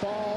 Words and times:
ball 0.00 0.35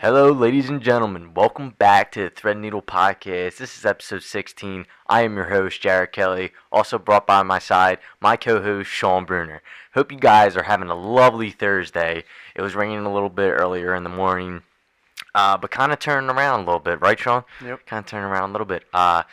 Hello, 0.00 0.32
ladies 0.32 0.70
and 0.70 0.80
gentlemen. 0.80 1.34
Welcome 1.34 1.74
back 1.76 2.10
to 2.12 2.22
the 2.22 2.30
Thread 2.30 2.56
Needle 2.56 2.80
Podcast. 2.80 3.58
This 3.58 3.76
is 3.76 3.84
episode 3.84 4.22
16. 4.22 4.86
I 5.06 5.24
am 5.24 5.36
your 5.36 5.50
host, 5.50 5.82
Jared 5.82 6.12
Kelly, 6.12 6.52
also 6.72 6.98
brought 6.98 7.26
by 7.26 7.42
my 7.42 7.58
side 7.58 7.98
my 8.18 8.38
co 8.38 8.62
host, 8.62 8.88
Sean 8.88 9.26
Bruner. 9.26 9.60
Hope 9.92 10.10
you 10.10 10.18
guys 10.18 10.56
are 10.56 10.62
having 10.62 10.88
a 10.88 10.94
lovely 10.94 11.50
Thursday. 11.50 12.24
It 12.54 12.62
was 12.62 12.74
raining 12.74 13.04
a 13.04 13.12
little 13.12 13.28
bit 13.28 13.50
earlier 13.50 13.94
in 13.94 14.02
the 14.02 14.08
morning, 14.08 14.62
uh, 15.34 15.58
but 15.58 15.70
kind 15.70 15.92
of 15.92 15.98
turning 15.98 16.30
around 16.30 16.60
a 16.60 16.64
little 16.64 16.80
bit, 16.80 17.02
right, 17.02 17.18
Sean? 17.18 17.44
Yep. 17.62 17.84
Kind 17.84 18.02
of 18.02 18.10
turning 18.10 18.30
around 18.30 18.48
a 18.48 18.52
little 18.52 18.66
bit. 18.66 18.84
Uh, 18.94 19.24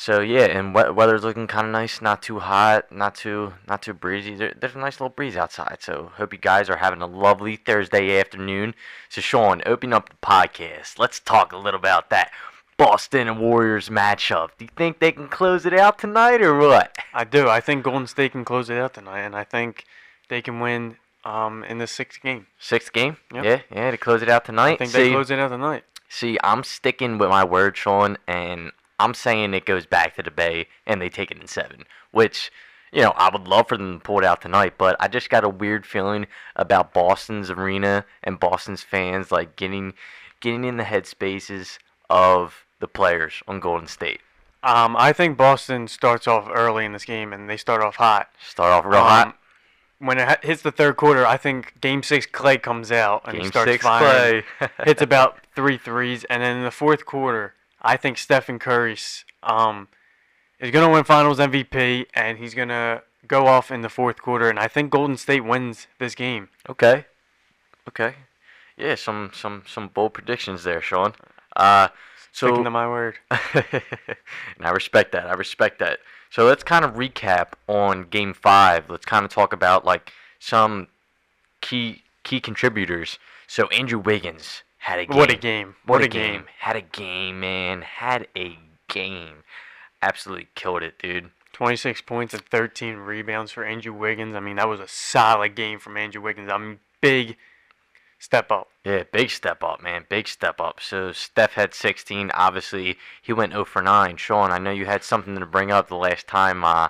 so 0.00 0.20
yeah, 0.20 0.44
and 0.44 0.72
we- 0.74 0.90
weather's 0.90 1.24
looking 1.24 1.48
kind 1.48 1.66
of 1.66 1.72
nice, 1.72 2.00
not 2.00 2.22
too 2.22 2.38
hot, 2.38 2.92
not 2.92 3.16
too 3.16 3.54
not 3.66 3.82
too 3.82 3.92
breezy. 3.92 4.36
There, 4.36 4.54
there's 4.56 4.76
a 4.76 4.78
nice 4.78 5.00
little 5.00 5.08
breeze 5.14 5.36
outside. 5.36 5.78
So 5.80 6.12
hope 6.14 6.32
you 6.32 6.38
guys 6.38 6.70
are 6.70 6.76
having 6.76 7.02
a 7.02 7.06
lovely 7.06 7.56
Thursday 7.56 8.20
afternoon. 8.20 8.74
So 9.08 9.20
Sean, 9.20 9.60
open 9.66 9.92
up 9.92 10.08
the 10.10 10.16
podcast. 10.24 11.00
Let's 11.00 11.18
talk 11.18 11.52
a 11.52 11.56
little 11.56 11.80
about 11.80 12.10
that 12.10 12.30
Boston 12.76 13.40
Warriors 13.40 13.88
matchup. 13.88 14.50
Do 14.56 14.66
you 14.66 14.70
think 14.76 15.00
they 15.00 15.10
can 15.10 15.26
close 15.26 15.66
it 15.66 15.74
out 15.74 15.98
tonight 15.98 16.40
or 16.42 16.56
what? 16.56 16.96
I 17.12 17.24
do. 17.24 17.48
I 17.48 17.60
think 17.60 17.82
Golden 17.82 18.06
State 18.06 18.30
can 18.32 18.44
close 18.44 18.70
it 18.70 18.78
out 18.78 18.94
tonight, 18.94 19.22
and 19.22 19.34
I 19.34 19.42
think 19.42 19.84
they 20.28 20.40
can 20.40 20.60
win 20.60 20.96
um, 21.24 21.64
in 21.64 21.78
the 21.78 21.88
sixth 21.88 22.22
game. 22.22 22.46
Sixth 22.60 22.92
game? 22.92 23.16
Yep. 23.34 23.44
Yeah, 23.44 23.60
yeah, 23.74 23.90
to 23.90 23.96
close 23.98 24.22
it 24.22 24.28
out 24.28 24.44
tonight. 24.44 24.74
I 24.74 24.76
think 24.76 24.90
See- 24.92 24.98
they 25.04 25.10
close 25.10 25.32
it 25.32 25.40
out 25.40 25.48
tonight. 25.48 25.82
See, 26.08 26.38
I'm 26.42 26.64
sticking 26.64 27.18
with 27.18 27.28
my 27.28 27.44
word, 27.44 27.76
Sean, 27.76 28.16
and 28.26 28.70
I'm 28.98 29.14
saying 29.14 29.54
it 29.54 29.64
goes 29.66 29.86
back 29.86 30.16
to 30.16 30.22
the 30.22 30.30
Bay 30.30 30.66
and 30.86 31.00
they 31.00 31.08
take 31.08 31.30
it 31.30 31.38
in 31.40 31.46
seven. 31.46 31.84
Which, 32.10 32.50
you 32.92 33.02
know, 33.02 33.12
I 33.16 33.30
would 33.32 33.46
love 33.46 33.68
for 33.68 33.76
them 33.76 33.98
to 33.98 34.02
pull 34.04 34.18
it 34.18 34.24
out 34.24 34.40
tonight, 34.42 34.74
but 34.78 34.96
I 34.98 35.08
just 35.08 35.30
got 35.30 35.44
a 35.44 35.48
weird 35.48 35.86
feeling 35.86 36.26
about 36.56 36.92
Boston's 36.94 37.50
arena 37.50 38.04
and 38.24 38.40
Boston's 38.40 38.82
fans 38.82 39.30
like 39.30 39.56
getting 39.56 39.94
getting 40.40 40.64
in 40.64 40.76
the 40.76 40.84
headspaces 40.84 41.78
of 42.08 42.64
the 42.80 42.88
players 42.88 43.42
on 43.48 43.60
Golden 43.60 43.88
State. 43.88 44.20
Um, 44.62 44.96
I 44.98 45.12
think 45.12 45.36
Boston 45.36 45.86
starts 45.88 46.26
off 46.26 46.48
early 46.52 46.84
in 46.84 46.92
this 46.92 47.04
game, 47.04 47.32
and 47.32 47.48
they 47.48 47.56
start 47.56 47.82
off 47.82 47.96
hot. 47.96 48.28
Start 48.44 48.72
off 48.72 48.84
real 48.84 49.00
Um, 49.00 49.06
hot. 49.06 49.38
When 50.00 50.18
it 50.18 50.44
hits 50.44 50.62
the 50.62 50.70
third 50.72 50.96
quarter, 50.96 51.26
I 51.26 51.36
think 51.36 51.80
Game 51.80 52.02
Six 52.04 52.26
Klay 52.26 52.60
comes 52.62 52.92
out 52.92 53.22
and 53.24 53.34
he 53.34 53.42
Game 53.42 53.50
starts 53.50 53.70
six 53.72 53.84
firing. 53.84 54.44
Klay. 54.60 54.70
hits 54.84 55.02
about 55.02 55.38
three 55.56 55.76
threes, 55.78 56.24
and 56.24 56.42
then 56.42 56.56
in 56.58 56.64
the 56.64 56.70
fourth 56.70 57.04
quarter, 57.04 57.54
I 57.88 57.96
think 57.96 58.18
Stephen 58.18 58.58
Curry 58.58 58.98
um, 59.42 59.88
is 60.60 60.70
going 60.70 60.86
to 60.86 60.92
win 60.92 61.04
Finals 61.04 61.38
MVP, 61.38 62.04
and 62.12 62.36
he's 62.36 62.52
going 62.52 62.68
to 62.68 63.02
go 63.26 63.46
off 63.46 63.70
in 63.70 63.80
the 63.80 63.88
fourth 63.88 64.20
quarter, 64.20 64.50
and 64.50 64.58
I 64.58 64.68
think 64.68 64.90
Golden 64.90 65.16
State 65.16 65.40
wins 65.40 65.86
this 65.98 66.14
game. 66.14 66.50
Okay. 66.68 67.06
Okay. 67.88 68.14
Yeah, 68.76 68.94
some 68.94 69.30
some 69.32 69.62
some 69.66 69.88
bold 69.88 70.12
predictions 70.12 70.62
there, 70.64 70.80
Sean. 70.80 71.14
Uh 71.56 71.88
so 72.30 72.48
Sticking 72.48 72.64
to 72.64 72.70
my 72.70 72.86
word. 72.86 73.16
and 73.30 74.60
I 74.60 74.70
respect 74.70 75.10
that. 75.12 75.26
I 75.26 75.32
respect 75.32 75.80
that. 75.80 75.98
So 76.30 76.44
let's 76.44 76.62
kind 76.62 76.84
of 76.84 76.94
recap 76.94 77.54
on 77.66 78.04
game 78.04 78.34
5. 78.34 78.90
Let's 78.90 79.06
kind 79.06 79.24
of 79.24 79.32
talk 79.32 79.52
about 79.52 79.84
like 79.84 80.12
some 80.38 80.88
key 81.60 82.02
key 82.22 82.38
contributors. 82.38 83.18
So 83.48 83.66
Andrew 83.68 83.98
Wiggins 83.98 84.62
had 84.78 84.98
a 84.98 85.06
game. 85.06 85.16
What 85.16 85.30
a 85.30 85.36
game. 85.36 85.76
What, 85.84 86.02
a 86.02 86.08
game. 86.08 86.44
Had 86.60 86.76
a 86.76 86.80
game, 86.80 87.40
man. 87.40 87.82
Had 87.82 88.28
a 88.36 88.58
game. 88.88 89.44
Absolutely 90.00 90.48
killed 90.54 90.82
it, 90.82 90.98
dude. 90.98 91.30
26 91.52 92.02
points 92.02 92.34
and 92.34 92.44
13 92.44 92.96
rebounds 92.96 93.50
for 93.50 93.64
Andrew 93.64 93.92
Wiggins. 93.92 94.36
I 94.36 94.40
mean, 94.40 94.56
that 94.56 94.68
was 94.68 94.80
a 94.80 94.88
solid 94.88 95.56
game 95.56 95.78
from 95.78 95.96
Andrew 95.96 96.22
Wiggins. 96.22 96.50
I 96.50 96.58
mean, 96.58 96.78
big 97.00 97.36
step 98.18 98.52
up. 98.52 98.68
Yeah, 98.84 99.04
big 99.12 99.30
step 99.30 99.62
up, 99.62 99.82
man. 99.82 100.04
Big 100.08 100.28
step 100.28 100.60
up. 100.60 100.80
So 100.80 101.12
Steph 101.12 101.54
had 101.54 101.74
16. 101.74 102.30
Obviously, 102.32 102.96
he 103.20 103.32
went 103.32 103.52
0 103.52 103.64
for 103.64 103.82
9. 103.82 104.16
Sean, 104.16 104.52
I 104.52 104.58
know 104.58 104.70
you 104.70 104.86
had 104.86 105.02
something 105.02 105.38
to 105.38 105.46
bring 105.46 105.70
up 105.70 105.88
the 105.88 105.96
last 105.96 106.26
time 106.26 106.64
uh, 106.64 106.88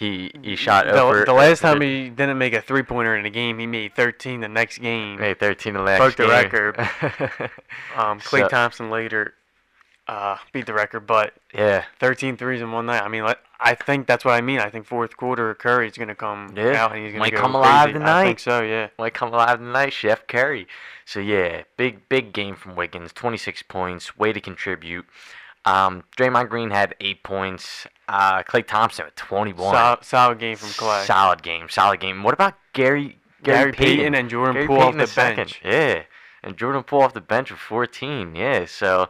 he 0.00 0.32
he 0.42 0.56
shot 0.56 0.86
The, 0.86 1.00
over. 1.00 1.24
the 1.24 1.32
last 1.32 1.60
time 1.60 1.80
he 1.80 2.08
didn't 2.10 2.38
make 2.38 2.52
a 2.54 2.60
three 2.60 2.82
pointer 2.82 3.14
in 3.16 3.24
a 3.26 3.30
game, 3.30 3.58
he 3.60 3.66
made 3.66 3.94
13 3.94 4.40
the 4.40 4.48
next 4.48 4.78
game. 4.78 5.20
made 5.20 5.38
13 5.38 5.74
the 5.74 5.80
last 5.82 5.98
game 5.98 6.06
Broke 6.06 6.16
the 6.16 6.26
game. 6.26 6.32
record. 6.32 7.50
Um, 7.96 8.18
Klay 8.20 8.40
So- 8.42 8.48
Thompson 8.48 8.90
later 8.90 9.34
uh, 10.08 10.36
beat 10.52 10.66
the 10.66 10.74
record, 10.74 11.06
but 11.06 11.34
yeah, 11.54 11.84
13 12.00 12.36
threes 12.36 12.60
in 12.60 12.72
one 12.72 12.86
night. 12.86 13.02
I 13.02 13.06
mean, 13.08 13.22
like, 13.22 13.38
I 13.60 13.74
think 13.76 14.08
that's 14.08 14.24
what 14.24 14.32
I 14.32 14.40
mean. 14.40 14.58
I 14.58 14.68
think 14.68 14.86
fourth 14.86 15.16
quarter 15.16 15.54
Curry's 15.54 15.96
going 15.96 16.08
to 16.08 16.14
come 16.16 16.52
Yeah, 16.56 16.82
out 16.84 16.92
and 16.96 17.02
he's 17.04 17.12
going 17.12 17.20
might 17.20 17.32
go 17.32 17.40
come 17.40 17.54
alive 17.54 17.90
crazy. 17.90 18.04
I 18.04 18.24
think 18.24 18.40
so, 18.40 18.60
yeah. 18.62 18.88
might 18.98 19.14
come 19.14 19.28
alive 19.32 19.58
tonight, 19.58 19.92
Chef 19.92 20.26
Curry. 20.26 20.66
So 21.04 21.20
yeah, 21.20 21.62
big 21.76 22.08
big 22.08 22.32
game 22.32 22.56
from 22.56 22.74
Wiggins. 22.74 23.12
26 23.12 23.62
points, 23.64 24.16
way 24.16 24.32
to 24.32 24.40
contribute. 24.40 25.06
Um, 25.64 26.04
Draymond 26.16 26.48
Green 26.48 26.70
had 26.70 26.94
eight 27.00 27.22
points. 27.22 27.86
Uh, 28.08 28.42
Klay 28.42 28.66
Thompson 28.66 29.04
with 29.04 29.14
21. 29.16 29.74
Sol- 29.74 29.98
solid 30.02 30.38
game 30.38 30.56
from 30.56 30.70
Klay. 30.70 31.04
Solid 31.04 31.42
game, 31.42 31.68
solid 31.68 32.00
game. 32.00 32.22
What 32.22 32.34
about 32.34 32.54
Gary? 32.72 33.18
Gary 33.42 33.72
Payton 33.72 34.14
and 34.14 34.28
Jordan 34.28 34.54
Gary 34.54 34.66
Poole 34.66 34.78
off 34.78 34.84
Payton 34.86 34.98
the 34.98 35.04
the 35.04 35.10
second. 35.10 35.36
bench. 35.36 35.60
Yeah, 35.64 36.02
and 36.42 36.56
Jordan 36.56 36.82
Poole 36.82 37.02
off 37.02 37.14
the 37.14 37.20
bench 37.22 37.50
with 37.50 37.60
14. 37.60 38.34
Yeah, 38.36 38.66
so 38.66 39.08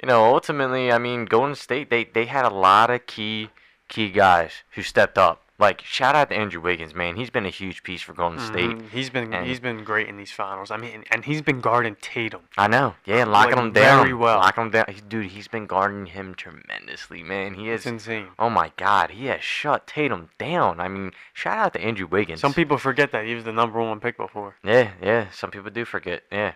you 0.00 0.06
know, 0.08 0.24
ultimately, 0.24 0.92
I 0.92 0.98
mean, 0.98 1.24
Golden 1.24 1.54
State 1.54 1.90
they 1.90 2.04
they 2.04 2.26
had 2.26 2.44
a 2.44 2.50
lot 2.54 2.90
of 2.90 3.06
key 3.06 3.50
key 3.88 4.10
guys 4.10 4.52
who 4.74 4.82
stepped 4.82 5.18
up. 5.18 5.41
Like 5.62 5.80
shout 5.82 6.16
out 6.16 6.28
to 6.30 6.34
Andrew 6.36 6.60
Wiggins, 6.60 6.92
man. 6.92 7.14
He's 7.14 7.30
been 7.30 7.46
a 7.46 7.50
huge 7.50 7.84
piece 7.84 8.02
for 8.02 8.12
Golden 8.14 8.40
State. 8.40 8.70
Mhm. 8.70 8.88
He's 8.90 9.10
been 9.10 9.32
and- 9.32 9.46
he's 9.46 9.60
been 9.60 9.84
great 9.84 10.08
in 10.08 10.16
these 10.16 10.32
finals. 10.32 10.72
I 10.72 10.76
mean, 10.76 11.04
and 11.12 11.24
he's 11.24 11.40
been 11.40 11.60
guarding 11.60 11.94
Tatum. 12.00 12.42
I 12.58 12.66
know, 12.66 12.96
yeah, 13.04 13.22
and 13.22 13.30
locking 13.30 13.52
Playing 13.52 13.66
him 13.68 13.72
down, 13.72 14.02
very 14.02 14.12
well. 14.14 14.38
locking 14.38 14.64
him 14.64 14.70
down. 14.70 14.86
Dude, 15.08 15.26
he's 15.30 15.46
been 15.46 15.66
guarding 15.66 16.06
him 16.06 16.34
tremendously, 16.34 17.22
man. 17.22 17.54
He 17.54 17.70
It's 17.70 17.86
is. 17.86 17.92
insane. 17.92 18.28
Oh 18.40 18.50
my 18.50 18.72
God, 18.76 19.10
he 19.10 19.26
has 19.26 19.42
shut 19.44 19.86
Tatum 19.86 20.30
down. 20.36 20.80
I 20.80 20.88
mean, 20.88 21.12
shout 21.32 21.58
out 21.58 21.72
to 21.74 21.80
Andrew 21.80 22.06
Wiggins. 22.08 22.40
Some 22.40 22.54
people 22.54 22.76
forget 22.76 23.12
that 23.12 23.24
he 23.24 23.34
was 23.36 23.44
the 23.44 23.52
number 23.52 23.80
one 23.80 24.00
pick 24.00 24.16
before. 24.16 24.56
Yeah, 24.64 24.90
yeah. 25.00 25.30
Some 25.30 25.52
people 25.52 25.70
do 25.70 25.84
forget. 25.84 26.24
Yeah. 26.32 26.52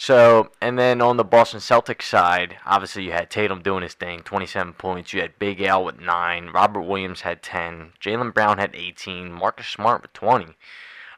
So, 0.00 0.50
and 0.62 0.78
then 0.78 1.02
on 1.02 1.18
the 1.18 1.24
Boston 1.24 1.60
Celtics 1.60 2.04
side, 2.04 2.56
obviously 2.64 3.04
you 3.04 3.12
had 3.12 3.28
Tatum 3.28 3.60
doing 3.60 3.82
his 3.82 3.92
thing, 3.92 4.20
27 4.20 4.72
points. 4.72 5.12
You 5.12 5.20
had 5.20 5.38
Big 5.38 5.60
Al 5.60 5.84
with 5.84 6.00
9. 6.00 6.48
Robert 6.54 6.80
Williams 6.80 7.20
had 7.20 7.42
10. 7.42 7.92
Jaylen 8.00 8.32
Brown 8.32 8.56
had 8.56 8.74
18. 8.74 9.30
Marcus 9.30 9.66
Smart 9.66 10.00
with 10.00 10.14
20. 10.14 10.54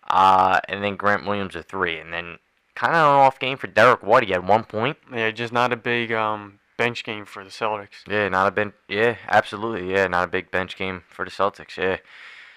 Uh, 0.08 0.58
and 0.68 0.82
then 0.82 0.96
Grant 0.96 1.24
Williams 1.24 1.54
with 1.54 1.66
3. 1.66 2.00
And 2.00 2.12
then 2.12 2.38
kind 2.74 2.92
of 2.92 2.98
an 2.98 3.20
off 3.20 3.38
game 3.38 3.56
for 3.56 3.68
Derrick 3.68 4.02
White. 4.02 4.24
He 4.24 4.32
had 4.32 4.48
1 4.48 4.64
point. 4.64 4.96
Yeah, 5.14 5.30
just 5.30 5.52
not 5.52 5.72
a 5.72 5.76
big 5.76 6.10
um, 6.10 6.58
bench 6.76 7.04
game 7.04 7.24
for 7.24 7.44
the 7.44 7.50
Celtics. 7.50 8.04
Yeah, 8.08 8.28
not 8.30 8.48
a 8.48 8.50
ben- 8.50 8.72
Yeah, 8.88 9.14
absolutely. 9.28 9.92
Yeah, 9.92 10.08
not 10.08 10.24
a 10.24 10.32
big 10.32 10.50
bench 10.50 10.76
game 10.76 11.04
for 11.08 11.24
the 11.24 11.30
Celtics. 11.30 11.76
Yeah. 11.76 11.98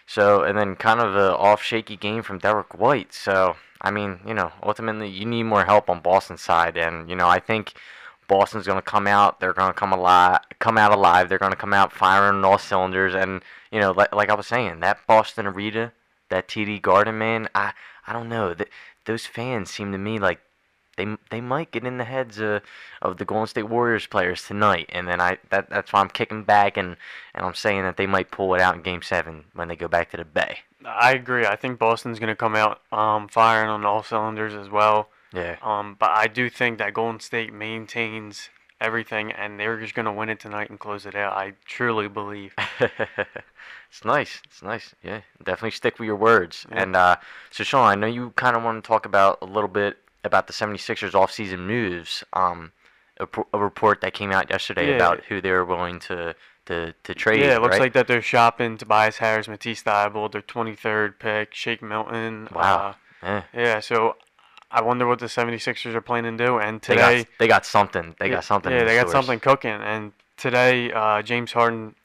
So 0.07 0.41
and 0.41 0.57
then 0.57 0.75
kind 0.75 0.99
of 0.99 1.15
an 1.15 1.33
off 1.33 1.61
shaky 1.61 1.97
game 1.97 2.23
from 2.23 2.39
Derrick 2.39 2.73
White. 2.73 3.13
So 3.13 3.57
I 3.81 3.91
mean, 3.91 4.19
you 4.25 4.33
know, 4.33 4.51
ultimately 4.63 5.09
you 5.09 5.25
need 5.25 5.43
more 5.43 5.65
help 5.65 5.89
on 5.89 5.99
Boston's 5.99 6.41
side, 6.41 6.77
and 6.77 7.09
you 7.09 7.15
know 7.15 7.27
I 7.27 7.39
think 7.39 7.73
Boston's 8.27 8.65
gonna 8.67 8.81
come 8.81 9.07
out. 9.07 9.39
They're 9.39 9.53
gonna 9.53 9.73
come 9.73 9.93
alive, 9.93 10.39
come 10.59 10.77
out 10.77 10.91
alive. 10.93 11.29
They're 11.29 11.37
gonna 11.37 11.55
come 11.55 11.73
out 11.73 11.93
firing 11.93 12.37
on 12.37 12.45
all 12.45 12.57
cylinders, 12.57 13.13
and 13.13 13.43
you 13.71 13.79
know, 13.79 13.91
like, 13.91 14.13
like 14.15 14.29
I 14.29 14.35
was 14.35 14.47
saying, 14.47 14.79
that 14.81 15.05
Boston 15.07 15.47
Arena, 15.47 15.93
that 16.29 16.47
TD 16.47 16.81
Garden, 16.81 17.17
man, 17.17 17.49
I 17.55 17.73
I 18.07 18.13
don't 18.13 18.29
know. 18.29 18.53
Th- 18.53 18.69
those 19.05 19.25
fans 19.25 19.69
seem 19.69 19.91
to 19.91 19.97
me 19.97 20.19
like 20.19 20.39
they 20.97 21.17
they 21.29 21.41
might 21.41 21.71
get 21.71 21.85
in 21.85 21.97
the 21.97 22.05
heads 22.05 22.39
uh, 22.39 22.59
of 23.01 23.17
the 23.17 23.25
Golden 23.25 23.47
State 23.47 23.69
Warriors 23.69 24.07
players 24.07 24.45
tonight, 24.45 24.89
and 24.93 25.07
then 25.07 25.21
I 25.21 25.37
that 25.49 25.69
that's 25.69 25.93
why 25.93 26.01
I'm 26.01 26.09
kicking 26.09 26.43
back 26.43 26.77
and 26.77 26.95
and 27.33 27.45
I'm 27.45 27.53
saying 27.53 27.83
that 27.83 27.97
they 27.97 28.07
might 28.07 28.31
pull 28.31 28.55
it 28.55 28.61
out 28.61 28.75
in 28.75 28.81
Game 28.81 29.01
Seven 29.01 29.45
when 29.53 29.67
they 29.67 29.75
go 29.75 29.87
back 29.87 30.11
to 30.11 30.17
the 30.17 30.25
Bay. 30.25 30.59
I 30.85 31.13
agree. 31.13 31.45
I 31.45 31.55
think 31.55 31.79
Boston's 31.79 32.19
going 32.19 32.29
to 32.29 32.35
come 32.35 32.55
out 32.55 32.81
um, 32.91 33.27
firing 33.27 33.69
on 33.69 33.85
all 33.85 34.03
cylinders 34.03 34.53
as 34.53 34.69
well. 34.69 35.09
Yeah, 35.33 35.57
Um, 35.61 35.95
but 35.99 36.11
I 36.11 36.27
do 36.27 36.49
think 36.49 36.77
that 36.77 36.93
Golden 36.93 37.19
State 37.19 37.51
maintains 37.53 38.49
everything, 38.79 39.31
and 39.33 39.59
they're 39.59 39.79
just 39.79 39.93
going 39.93 40.05
to 40.05 40.11
win 40.11 40.29
it 40.29 40.39
tonight 40.39 40.69
and 40.69 40.79
close 40.79 41.05
it 41.05 41.15
out. 41.15 41.33
I 41.33 41.53
truly 41.65 42.07
believe. 42.07 42.53
it's 42.79 44.05
nice. 44.05 44.41
It's 44.45 44.61
nice. 44.61 44.93
Yeah, 45.03 45.21
definitely 45.43 45.71
stick 45.71 45.99
with 45.99 46.05
your 46.07 46.15
words. 46.15 46.65
Yeah. 46.71 46.83
And 46.83 46.95
uh, 46.95 47.15
so 47.51 47.63
Sean, 47.63 47.87
I 47.87 47.95
know 47.95 48.07
you 48.07 48.31
kind 48.35 48.55
of 48.55 48.63
want 48.63 48.83
to 48.83 48.87
talk 48.87 49.05
about 49.05 49.39
a 49.41 49.45
little 49.45 49.67
bit 49.67 49.97
about 50.23 50.47
the 50.47 50.53
76ers 50.53 51.11
offseason 51.11 51.59
moves. 51.59 52.23
Um, 52.33 52.71
a, 53.19 53.27
a 53.53 53.59
report 53.59 54.01
that 54.01 54.13
came 54.13 54.31
out 54.31 54.49
yesterday 54.49 54.89
Yeah. 54.89 54.95
about 54.95 55.23
who 55.25 55.39
they 55.41 55.51
were 55.51 55.63
willing 55.65 55.99
to 56.01 56.35
to 56.65 56.93
to 57.03 57.13
trade. 57.13 57.41
Yeah, 57.41 57.55
it 57.55 57.61
looks 57.61 57.73
right? 57.73 57.81
like 57.81 57.93
that 57.93 58.07
they're 58.07 58.21
shopping 58.21 58.77
Tobias 58.77 59.17
Harris, 59.17 59.47
Matisse 59.47 59.83
Thybulle, 59.83 60.31
their 60.31 60.41
23rd 60.41 61.19
pick, 61.19 61.53
Shake 61.53 61.81
Milton. 61.81 62.47
Wow. 62.53 62.77
Uh, 62.77 62.93
Yeah. 63.23 63.43
yeah, 63.53 63.79
so 63.79 64.15
I 64.71 64.81
wonder 64.81 65.07
what 65.07 65.19
the 65.19 65.27
76ers 65.27 65.93
are 65.95 66.01
planning 66.01 66.37
to 66.37 66.45
do. 66.45 66.57
And 66.59 66.81
They 66.81 66.95
today, 66.95 67.17
got 67.23 67.27
they 67.39 67.47
got 67.47 67.65
something. 67.65 68.15
They 68.19 68.27
yeah, 68.27 68.35
got 68.35 68.43
something. 68.43 68.71
Yeah, 68.71 68.79
in 68.79 68.85
the 68.85 68.89
they 68.91 68.95
got 68.95 69.09
stores. 69.09 69.25
something 69.25 69.39
cooking. 69.39 69.71
And 69.81 70.11
today, 70.37 70.91
uh, 70.91 71.21
James 71.21 71.51
Harden 71.53 71.95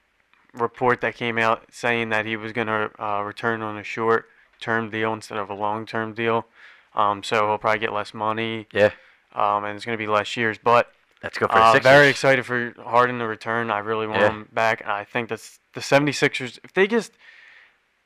report 0.55 1.01
that 1.01 1.15
came 1.15 1.39
out 1.39 1.65
saying 1.71 2.09
that 2.11 2.27
he 2.27 2.37
was 2.37 2.53
going 2.53 2.67
to 2.67 2.91
uh, 3.03 3.23
return 3.23 3.63
on 3.63 3.77
a 3.79 3.85
short-term 3.85 4.91
deal 4.91 5.13
instead 5.13 5.39
of 5.39 5.49
a 5.51 5.55
long-term 5.55 6.15
deal. 6.15 6.47
Um, 6.95 7.23
so 7.23 7.47
he'll 7.47 7.59
probably 7.59 7.79
get 7.79 7.93
less 7.93 8.13
money, 8.13 8.67
Yeah, 8.73 8.91
um, 9.35 9.65
and 9.65 9.77
it's 9.77 9.85
going 9.85 9.97
to 9.97 10.03
be 10.03 10.09
less 10.09 10.37
years. 10.37 10.59
But 10.59 10.91
let's 11.23 11.39
go 11.39 11.47
for 11.47 11.55
the 11.55 11.61
uh, 11.61 11.73
Sixers. 11.73 11.91
very 11.93 12.09
excited 12.09 12.47
for 12.47 12.75
Harden 12.83 13.19
to 13.19 13.27
return. 13.27 13.71
I 13.71 13.79
really 13.79 14.07
want 14.07 14.21
Yeah. 14.21 14.31
him 14.31 14.49
back. 14.53 14.81
And 14.81 14.91
I 14.91 15.05
think 15.05 15.29
that's 15.29 15.59
the 15.75 15.81
76ers. 15.81 16.59
If 16.65 16.73
they 16.73 16.87
just 16.87 17.13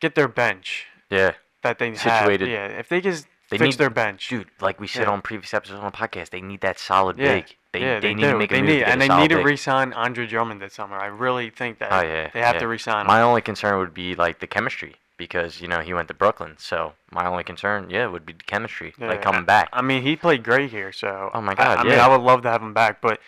get 0.01 0.15
their 0.15 0.29
bench 0.29 0.87
Yeah, 1.11 1.33
that 1.63 1.79
they 1.79 1.95
Situated. 1.95 2.49
have, 2.49 2.73
yeah, 2.73 2.79
if 2.79 2.89
they 2.89 3.01
just 3.01 3.27
They 3.51 3.59
fix 3.59 3.75
need- 3.75 3.79
their 3.79 3.91
bench, 3.91 4.29
dude. 4.29 4.49
Like 4.61 4.81
we 4.81 4.87
said 4.87 5.03
Yeah. 5.05 5.11
on 5.13 5.23
previous 5.23 5.55
episodes 5.55 5.79
on 5.81 5.85
the 5.91 5.97
podcast, 5.97 6.31
they 6.31 6.41
need 6.41 6.61
that 6.63 6.79
solid 6.79 7.19
Yeah, 7.19 7.35
big. 7.35 7.57
They 7.73 7.81
yeah, 7.81 7.95
they, 7.95 8.09
they, 8.09 8.15
need 8.15 8.23
do. 8.23 8.33
to 8.33 8.39
make 8.39 8.51
a 8.53 8.55
they 8.55 8.61
move 8.63 8.71
need, 8.71 8.83
and 8.85 9.01
they 9.01 9.09
need 9.09 9.31
to 9.31 9.37
big. 9.37 9.47
re-sign 9.47 9.93
Andre 9.93 10.27
Drummond 10.27 10.61
this 10.61 10.75
summer. 10.75 10.97
I 10.99 11.07
really 11.07 11.51
think 11.51 11.79
that 11.81 11.93
Oh 11.93 12.03
yeah, 12.07 12.31
they 12.33 12.41
have 12.41 12.55
yeah. 12.57 12.61
to 12.61 12.69
re-sign 12.69 13.01
him. 13.03 13.07
My 13.09 13.21
only 13.21 13.41
concern 13.43 13.79
would 13.79 13.93
be 13.95 14.15
like 14.15 14.39
the 14.39 14.47
chemistry 14.47 14.95
because 15.25 15.61
you 15.61 15.69
know 15.69 15.81
he 15.81 15.93
went 15.95 16.09
to 16.09 16.15
Brooklyn. 16.15 16.55
So 16.59 16.93
my 17.11 17.27
only 17.27 17.45
concern, 17.45 17.91
yeah, 17.91 18.07
would 18.07 18.27
be 18.27 18.33
the 18.35 18.45
chemistry, 18.45 18.95
like 18.99 19.17
Yeah, 19.19 19.23
coming 19.23 19.45
back. 19.45 19.69
I 19.73 19.83
mean, 19.83 20.03
he 20.03 20.17
played 20.17 20.43
great 20.45 20.71
here, 20.71 20.93
so. 20.93 21.31
Oh 21.35 21.41
my 21.41 21.53
I- 21.53 21.55
God, 21.55 21.79
I, 21.79 21.83
mean, 21.85 21.93
yeah. 21.93 22.07
I 22.07 22.09
would 22.09 22.21
love 22.25 22.43
to 22.43 22.51
have 22.51 22.63
him 22.63 22.75
back, 22.75 23.01
but 23.01 23.19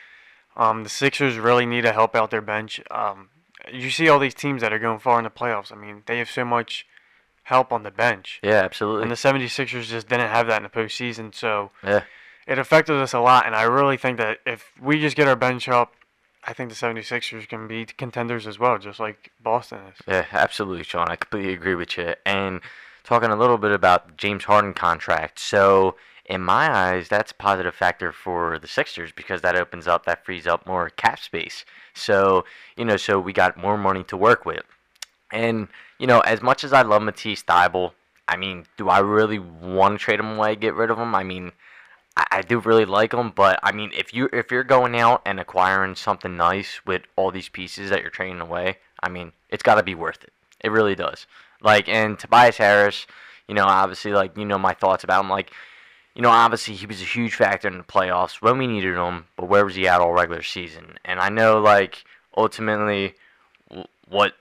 um, 0.56 0.84
the 0.84 0.88
Sixers 0.88 1.38
really 1.38 1.66
need 1.66 1.82
to 1.82 1.92
help 1.92 2.14
out 2.14 2.30
their 2.30 2.40
bench. 2.42 2.80
Um, 2.90 3.28
you 3.72 3.90
see 3.90 4.08
all 4.08 4.18
these 4.18 4.34
teams 4.34 4.60
that 4.62 4.72
are 4.72 4.78
going 4.78 4.98
far 5.00 5.18
in 5.18 5.24
the 5.24 5.30
playoffs. 5.30 5.72
I 5.72 5.76
mean, 5.76 6.02
they 6.06 6.18
have 6.18 6.30
so 6.30 6.44
much 6.44 6.86
help 7.44 7.72
on 7.72 7.82
the 7.82 7.90
bench. 7.90 8.40
yeah, 8.42 8.62
absolutely. 8.62 9.02
And 9.02 9.10
the 9.10 9.16
76ers 9.16 9.84
just 9.84 10.08
didn't 10.08 10.28
have 10.28 10.46
that 10.46 10.58
in 10.58 10.62
the 10.62 10.68
postseason, 10.68 11.34
so 11.34 11.70
yeah, 11.84 12.02
it 12.46 12.58
affected 12.58 12.96
us 12.96 13.12
a 13.12 13.20
lot. 13.20 13.44
And 13.46 13.54
I 13.56 13.62
really 13.62 13.96
think 13.96 14.18
that 14.18 14.38
if 14.46 14.72
we 14.80 15.00
just 15.00 15.16
get 15.16 15.26
our 15.28 15.36
bench 15.36 15.68
up, 15.68 15.94
I 16.46 16.52
think 16.52 16.70
the 16.70 16.76
76ers 16.76 17.48
can 17.48 17.66
be 17.66 17.84
contenders 17.86 18.46
as 18.46 18.58
well, 18.58 18.78
just 18.78 19.00
like 19.00 19.32
Boston 19.42 19.80
is. 19.92 20.00
yeah, 20.06 20.26
absolutely, 20.32 20.84
Sean. 20.84 21.08
I 21.08 21.16
completely 21.16 21.52
agree 21.52 21.74
with 21.74 21.98
you. 21.98 22.14
And 22.24 22.60
talking 23.02 23.30
a 23.30 23.36
little 23.36 23.58
bit 23.58 23.72
about 23.72 24.16
James 24.16 24.44
Harden 24.44 24.72
contract. 24.72 25.38
So 25.38 25.96
in 26.24 26.40
my 26.42 26.70
eyes, 26.72 27.08
that's 27.08 27.32
a 27.32 27.34
positive 27.34 27.74
factor 27.74 28.12
for 28.12 28.58
the 28.58 28.66
Sixers 28.68 29.12
because 29.12 29.42
that 29.42 29.56
opens 29.56 29.88
up, 29.88 30.06
that 30.06 30.24
frees 30.24 30.46
up 30.46 30.66
more 30.66 30.90
cap 30.90 31.18
space. 31.18 31.64
So 31.94 32.44
you 32.76 32.84
know, 32.84 32.96
so 32.96 33.18
we 33.18 33.32
got 33.32 33.56
more 33.56 33.78
money 33.78 34.04
to 34.04 34.16
work 34.16 34.44
with. 34.44 34.62
And 35.32 35.68
you 35.98 36.06
know, 36.06 36.20
as 36.20 36.42
much 36.42 36.64
as 36.64 36.72
I 36.72 36.82
love 36.82 37.02
Matisse 37.02 37.42
Thybulle, 37.42 37.92
I 38.28 38.36
mean, 38.36 38.66
do 38.76 38.88
I 38.88 38.98
really 38.98 39.38
want 39.38 39.98
to 39.98 40.04
trade 40.04 40.20
him 40.20 40.36
away, 40.36 40.56
get 40.56 40.74
rid 40.74 40.90
of 40.90 40.98
him? 40.98 41.14
I 41.14 41.22
mean, 41.22 41.52
I, 42.16 42.24
I 42.30 42.42
do 42.42 42.58
really 42.58 42.84
like 42.84 43.12
him, 43.12 43.32
but 43.34 43.58
I 43.62 43.72
mean, 43.72 43.90
if 43.96 44.14
you 44.14 44.28
if 44.32 44.50
you're 44.50 44.64
going 44.64 44.96
out 44.96 45.22
and 45.26 45.38
acquiring 45.38 45.94
something 45.96 46.36
nice 46.36 46.80
with 46.86 47.02
all 47.16 47.30
these 47.30 47.48
pieces 47.48 47.90
that 47.90 48.02
you're 48.02 48.10
trading 48.10 48.40
away, 48.40 48.78
I 49.02 49.08
mean, 49.08 49.32
it's 49.50 49.62
got 49.62 49.76
to 49.76 49.82
be 49.82 49.94
worth 49.94 50.22
it. 50.24 50.32
It 50.60 50.70
really 50.70 50.94
does. 50.94 51.26
Like, 51.60 51.88
and 51.88 52.18
Tobias 52.18 52.58
Harris, 52.58 53.06
you 53.48 53.54
know, 53.54 53.64
obviously, 53.64 54.12
like 54.12 54.36
you 54.36 54.44
know 54.44 54.58
my 54.58 54.74
thoughts 54.74 55.04
about 55.04 55.24
him. 55.24 55.30
Like, 55.30 55.52
you 56.14 56.22
know, 56.22 56.30
obviously 56.30 56.74
he 56.74 56.86
was 56.86 57.00
a 57.00 57.04
huge 57.04 57.34
factor 57.34 57.68
in 57.68 57.78
the 57.78 57.84
playoffs 57.84 58.40
when 58.42 58.58
we 58.58 58.66
needed 58.66 58.96
him, 58.96 59.26
but 59.36 59.48
where 59.48 59.64
was 59.64 59.74
he 59.74 59.86
at 59.88 60.00
all 60.00 60.12
regular 60.12 60.42
season? 60.42 60.98
And 61.04 61.20
I 61.20 61.28
know, 61.28 61.60
like, 61.60 62.04
ultimately, 62.36 63.14
what 64.08 64.34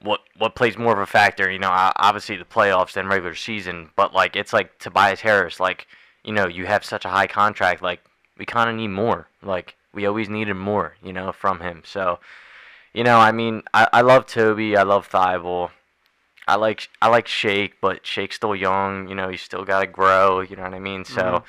what 0.00 0.20
what 0.38 0.54
plays 0.54 0.76
more 0.76 0.92
of 0.92 0.98
a 0.98 1.06
factor, 1.06 1.50
you 1.50 1.58
know, 1.58 1.70
obviously 1.96 2.36
the 2.36 2.44
playoffs 2.44 2.92
than 2.92 3.06
regular 3.06 3.34
season, 3.34 3.90
but 3.96 4.14
like 4.14 4.36
it's 4.36 4.52
like 4.52 4.78
Tobias 4.78 5.20
Harris, 5.20 5.58
like, 5.60 5.86
you 6.24 6.32
know, 6.32 6.46
you 6.46 6.66
have 6.66 6.84
such 6.84 7.04
a 7.04 7.08
high 7.10 7.26
contract, 7.26 7.82
like 7.82 8.00
we 8.38 8.44
kind 8.46 8.70
of 8.70 8.76
need 8.76 8.88
more. 8.88 9.28
Like 9.42 9.76
we 9.92 10.06
always 10.06 10.28
needed 10.28 10.54
more, 10.54 10.96
you 11.02 11.12
know, 11.12 11.32
from 11.32 11.60
him. 11.60 11.82
So, 11.84 12.18
you 12.92 13.04
know, 13.04 13.18
I 13.18 13.32
mean, 13.32 13.62
I, 13.72 13.88
I 13.92 14.00
love 14.00 14.26
Toby, 14.26 14.76
I 14.76 14.82
love 14.82 15.08
Thybulle. 15.08 15.70
I 16.46 16.56
like 16.56 16.88
I 17.00 17.08
like 17.08 17.26
Shake, 17.26 17.80
but 17.80 18.06
Shake's 18.06 18.36
still 18.36 18.54
young, 18.56 19.08
you 19.08 19.14
know, 19.14 19.28
he's 19.28 19.42
still 19.42 19.64
got 19.64 19.80
to 19.80 19.86
grow, 19.86 20.40
you 20.40 20.56
know 20.56 20.62
what 20.62 20.74
I 20.74 20.78
mean? 20.80 21.04
So, 21.04 21.22
Mhm. 21.22 21.44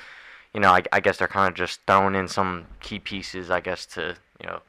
you 0.54 0.60
know, 0.60 0.70
I, 0.70 0.82
I 0.92 1.00
guess 1.00 1.18
they're 1.18 1.28
kind 1.28 1.48
of 1.50 1.54
just 1.54 1.80
throwing 1.86 2.14
in 2.14 2.28
some 2.28 2.66
key 2.80 2.98
pieces, 2.98 3.50
I 3.50 3.60
guess, 3.60 3.84
to, 3.86 4.16
you 4.40 4.46
know, 4.46 4.60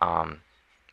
um, 0.00 0.40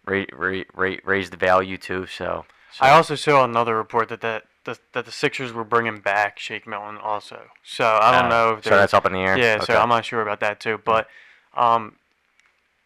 ra- 0.05 0.25
ra- 0.33 0.63
ra- 0.75 1.01
raise 1.03 1.29
the 1.31 1.37
value 1.37 1.77
too. 1.77 2.05
So, 2.05 2.45
so 2.71 2.85
I 2.85 2.91
also 2.91 3.15
saw 3.15 3.43
another 3.43 3.75
report 3.75 4.09
that 4.09 4.21
that 4.21 4.45
the, 4.65 4.77
that 4.93 5.05
the 5.05 5.11
Sixers 5.11 5.53
were 5.53 5.63
bringing 5.63 5.99
back 5.99 6.37
Shake 6.39 6.67
Milton 6.67 6.97
also. 6.97 7.43
So 7.63 7.85
I 8.01 8.11
don't 8.11 8.25
uh, 8.25 8.29
know 8.29 8.51
if 8.57 8.63
so 8.63 8.71
that's 8.71 8.93
up 8.93 9.05
in 9.05 9.13
the 9.13 9.19
air. 9.19 9.37
Yeah, 9.37 9.55
Okay. 9.61 9.73
so 9.73 9.79
I'm 9.79 9.89
not 9.89 10.05
sure 10.05 10.21
about 10.21 10.39
that 10.41 10.59
too. 10.59 10.79
But 10.83 11.07
um, 11.55 11.95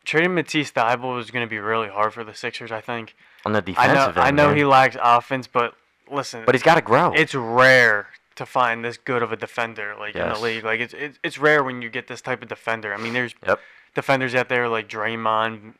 trading 0.05 0.33
Matisse 0.35 0.71
Thybulle 0.71 1.19
is 1.19 1.31
going 1.31 1.45
to 1.45 1.49
be 1.49 1.59
really 1.59 1.89
hard 1.89 2.13
for 2.13 2.23
the 2.23 2.33
Sixers. 2.33 2.71
I 2.71 2.81
think. 2.81 3.15
on 3.45 3.53
the 3.53 3.59
I 3.59 3.61
defensive 3.61 4.15
know. 4.15 4.21
end. 4.21 4.27
I 4.27 4.31
know 4.31 4.47
man. 4.49 4.57
he 4.57 4.65
lacks 4.65 4.97
offense, 5.01 5.47
but 5.47 5.73
listen, 6.11 6.43
but 6.45 6.55
he's 6.55 6.63
got 6.63 6.75
to 6.75 6.81
grow. 6.81 7.13
it's 7.13 7.35
rare 7.35 8.07
to 8.35 8.45
find 8.45 8.85
this 8.85 8.97
good 8.97 9.21
of 9.21 9.31
a 9.31 9.35
defender 9.35 9.95
like 9.99 10.15
in 10.15 10.27
the 10.29 10.39
league. 10.39 10.63
Like 10.63 10.79
it's, 10.79 10.93
it's 10.93 11.19
it's 11.23 11.37
rare 11.37 11.63
when 11.63 11.81
you 11.81 11.89
get 11.89 12.07
this 12.07 12.21
type 12.21 12.41
of 12.41 12.47
defender. 12.47 12.93
I 12.93 12.97
mean, 12.97 13.13
there's 13.13 13.35
Yep. 13.45 13.59
defenders 13.95 14.33
out 14.35 14.47
there 14.49 14.67
like 14.69 14.87
Draymond, 14.87 15.73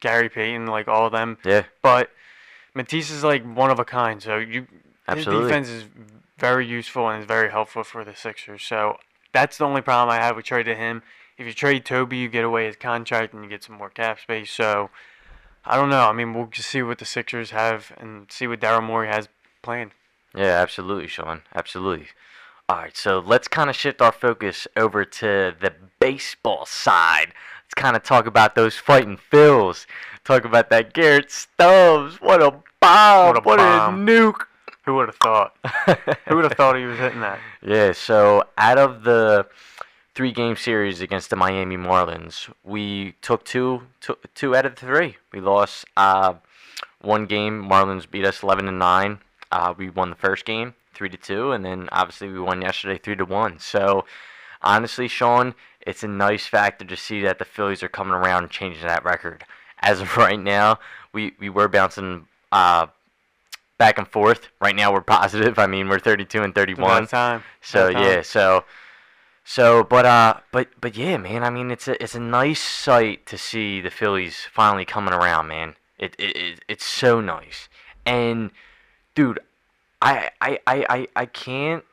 Gary 0.00 0.28
Payton, 0.28 0.66
like 0.66 0.88
all 0.88 1.06
of 1.06 1.12
them. 1.12 1.38
yeah, 1.44 1.62
But 1.80 2.10
Matisse 2.74 3.10
is 3.10 3.22
like 3.22 3.44
one 3.44 3.70
of 3.70 3.78
a 3.78 3.84
kind. 3.84 4.20
So 4.22 4.36
you 4.38 4.66
Absolutely. 5.08 5.42
his 5.42 5.48
defense 5.50 5.68
is 5.68 5.84
very 6.38 6.66
useful 6.66 7.08
and 7.08 7.20
is 7.20 7.26
very 7.26 7.50
helpful 7.50 7.84
for 7.84 8.04
the 8.04 8.14
Sixers. 8.14 8.62
So 8.62 8.96
that's 9.32 9.58
the 9.58 9.64
only 9.64 9.80
problem 9.80 10.10
I 10.10 10.16
have 10.22 10.36
with 10.36 10.44
trading 10.46 10.76
him. 10.78 11.02
If 11.38 11.46
you 11.46 11.52
trade 11.52 11.84
Toby, 11.84 12.18
you 12.18 12.28
get 12.28 12.44
away 12.44 12.66
his 12.66 12.76
contract 12.76 13.32
and 13.34 13.42
you 13.42 13.48
get 13.50 13.64
some 13.64 13.76
more 13.76 13.90
cap 13.90 14.20
space. 14.20 14.50
So 14.50 14.90
I 15.64 15.76
don't 15.76 15.90
know. 15.90 16.08
I 16.08 16.12
mean, 16.12 16.34
we'll 16.34 16.46
just 16.46 16.68
see 16.68 16.82
what 16.82 16.98
the 16.98 17.04
Sixers 17.04 17.50
have 17.50 17.92
and 17.96 18.30
see 18.30 18.46
what 18.46 18.60
Daryl 18.60 18.82
Morey 18.82 19.08
has 19.08 19.28
planned. 19.62 19.92
yeah, 20.34 20.60
absolutely, 20.60 21.06
Sean. 21.08 21.42
Absolutely. 21.54 22.08
All 22.68 22.78
right, 22.78 22.96
so 22.96 23.18
let's 23.18 23.48
kind 23.48 23.68
of 23.68 23.76
shift 23.76 24.00
our 24.00 24.12
focus 24.12 24.66
over 24.76 25.04
to 25.04 25.54
the 25.60 25.72
baseball 25.98 26.64
side. 26.64 27.32
Let's 27.64 27.74
kind 27.74 27.96
of 27.96 28.02
talk 28.02 28.26
about 28.26 28.54
those 28.54 28.76
fighting 28.76 29.18
Phils. 29.30 29.84
Talk 30.24 30.44
about 30.44 30.70
that 30.70 30.92
Garrett 30.94 31.30
Stubbs. 31.30 32.20
What 32.20 32.40
a 32.42 32.50
bomb! 32.80 33.26
What 33.28 33.36
a 33.38 33.40
What 33.40 33.56
bomb. 33.58 34.08
a 34.08 34.10
nuke! 34.12 34.42
Who 34.84 34.94
would 34.96 35.08
have 35.08 35.16
thought? 35.16 35.56
Who 36.26 36.36
would 36.36 36.44
have 36.44 36.54
thought 36.54 36.76
he 36.76 36.84
was 36.84 36.98
hitting 36.98 37.20
that? 37.20 37.38
Yeah, 37.64 37.92
so 37.92 38.42
out 38.58 38.78
of 38.78 39.04
the 39.04 39.46
three 40.14 40.32
game 40.32 40.56
series 40.56 41.00
against 41.00 41.30
the 41.30 41.36
Miami 41.36 41.76
Marlins, 41.76 42.52
we 42.64 43.14
took 43.22 43.44
two, 43.44 43.82
two, 44.00 44.16
two 44.34 44.56
out 44.56 44.66
of 44.66 44.74
the 44.74 44.86
three. 44.86 45.16
We 45.32 45.40
lost 45.40 45.84
uh, 45.96 46.34
one 47.00 47.26
game. 47.26 47.62
Marlins 47.62 48.10
beat 48.10 48.24
us 48.24 48.42
11 48.42 48.64
to 48.64 48.72
9. 48.72 49.18
Uh, 49.52 49.74
we 49.76 49.90
won 49.90 50.10
the 50.10 50.16
first 50.16 50.44
game 50.44 50.74
3 50.94 51.08
to 51.10 51.16
2, 51.16 51.52
and 51.52 51.64
then 51.64 51.88
obviously 51.92 52.28
we 52.28 52.40
won 52.40 52.62
yesterday 52.62 52.98
3 52.98 53.16
to 53.16 53.24
1. 53.24 53.58
So 53.60 54.04
honestly, 54.62 55.06
Sean, 55.06 55.54
it's 55.80 56.02
a 56.02 56.08
nice 56.08 56.46
factor 56.46 56.84
to 56.84 56.96
see 56.96 57.20
that 57.22 57.38
the 57.38 57.44
Phillies 57.44 57.82
are 57.82 57.88
coming 57.88 58.14
around 58.14 58.44
and 58.44 58.52
changing 58.52 58.86
that 58.86 59.04
record. 59.04 59.44
As 59.80 60.00
of 60.00 60.16
right 60.16 60.40
now, 60.40 60.78
we, 61.12 61.34
we 61.38 61.48
were 61.48 61.68
bouncing 61.68 62.26
uh, 62.50 62.86
back 63.78 63.98
and 63.98 64.06
forth. 64.08 64.48
Right 64.60 64.74
now, 64.76 64.92
we're 64.92 65.00
positive. 65.18 65.58
I 65.58 65.66
mean, 65.66 65.88
we're 65.88 65.98
32 65.98 66.42
and 66.42 66.50
It's 66.56 66.78
about 66.78 66.88
31. 67.00 67.06
time. 67.08 67.42
So 67.60 67.92
time. 67.92 68.02
yeah, 68.02 68.22
so 68.22 68.64
so 69.44 69.82
but 69.82 70.06
uh 70.06 70.34
but 70.52 70.68
but 70.80 70.96
yeah, 70.96 71.16
man. 71.16 71.42
I 71.44 71.50
mean, 71.50 71.70
it's 71.70 71.88
a 71.88 72.00
it's 72.02 72.14
a 72.14 72.20
nice 72.20 72.60
sight 72.62 73.26
to 73.26 73.36
see 73.38 73.80
the 73.80 73.90
Phillies 73.90 74.46
finally 74.52 74.84
coming 74.84 75.12
around, 75.14 75.48
man. 75.48 75.74
It 75.98 76.14
it, 76.18 76.36
it 76.36 76.60
it's 76.68 76.84
so 76.84 77.20
nice. 77.20 77.68
And 78.06 78.50
dude, 79.14 79.40
I 80.00 80.30
I 80.40 80.58
I 80.66 80.86
I, 80.88 81.08
I 81.16 81.26
can't 81.26 81.84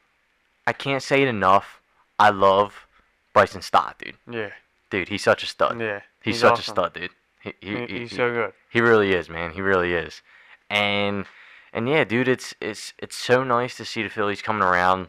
I 0.68 0.74
can't 0.74 1.02
say 1.04 1.22
it 1.24 1.28
enough. 1.28 1.82
I 2.20 2.30
love 2.30 2.86
Bryson 3.34 3.62
Stott, 3.62 3.98
dude. 4.04 4.16
Yeah, 4.30 4.50
Dude, 4.90 5.08
he's 5.08 5.24
such 5.24 5.42
a 5.44 5.46
stud. 5.48 5.80
yeah. 5.80 6.02
He's, 6.22 6.40
such 6.40 6.54
awesome. 6.60 6.62
a 6.74 6.76
stud, 6.76 6.94
dude. 6.94 7.12
He, 7.42 7.54
he, 7.62 7.70
He- 7.70 7.76
he- 7.88 8.00
he's 8.00 8.10
he- 8.12 8.16
so 8.18 8.30
good. 8.32 8.54
he 8.70 8.82
really 8.82 9.14
is, 9.14 9.30
man. 9.30 9.52
He 9.52 9.62
really 9.62 9.94
is. 9.94 10.22
And 10.70 11.26
and 11.74 11.88
yeah, 11.88 12.04
dude, 12.04 12.28
it's 12.28 12.54
it's 12.62 12.94
it's 12.98 13.16
so 13.16 13.44
nice 13.44 13.78
to 13.78 13.86
see 13.86 14.04
the 14.04 14.10
Phillies 14.10 14.42
coming 14.42 14.64
around. 14.64 15.08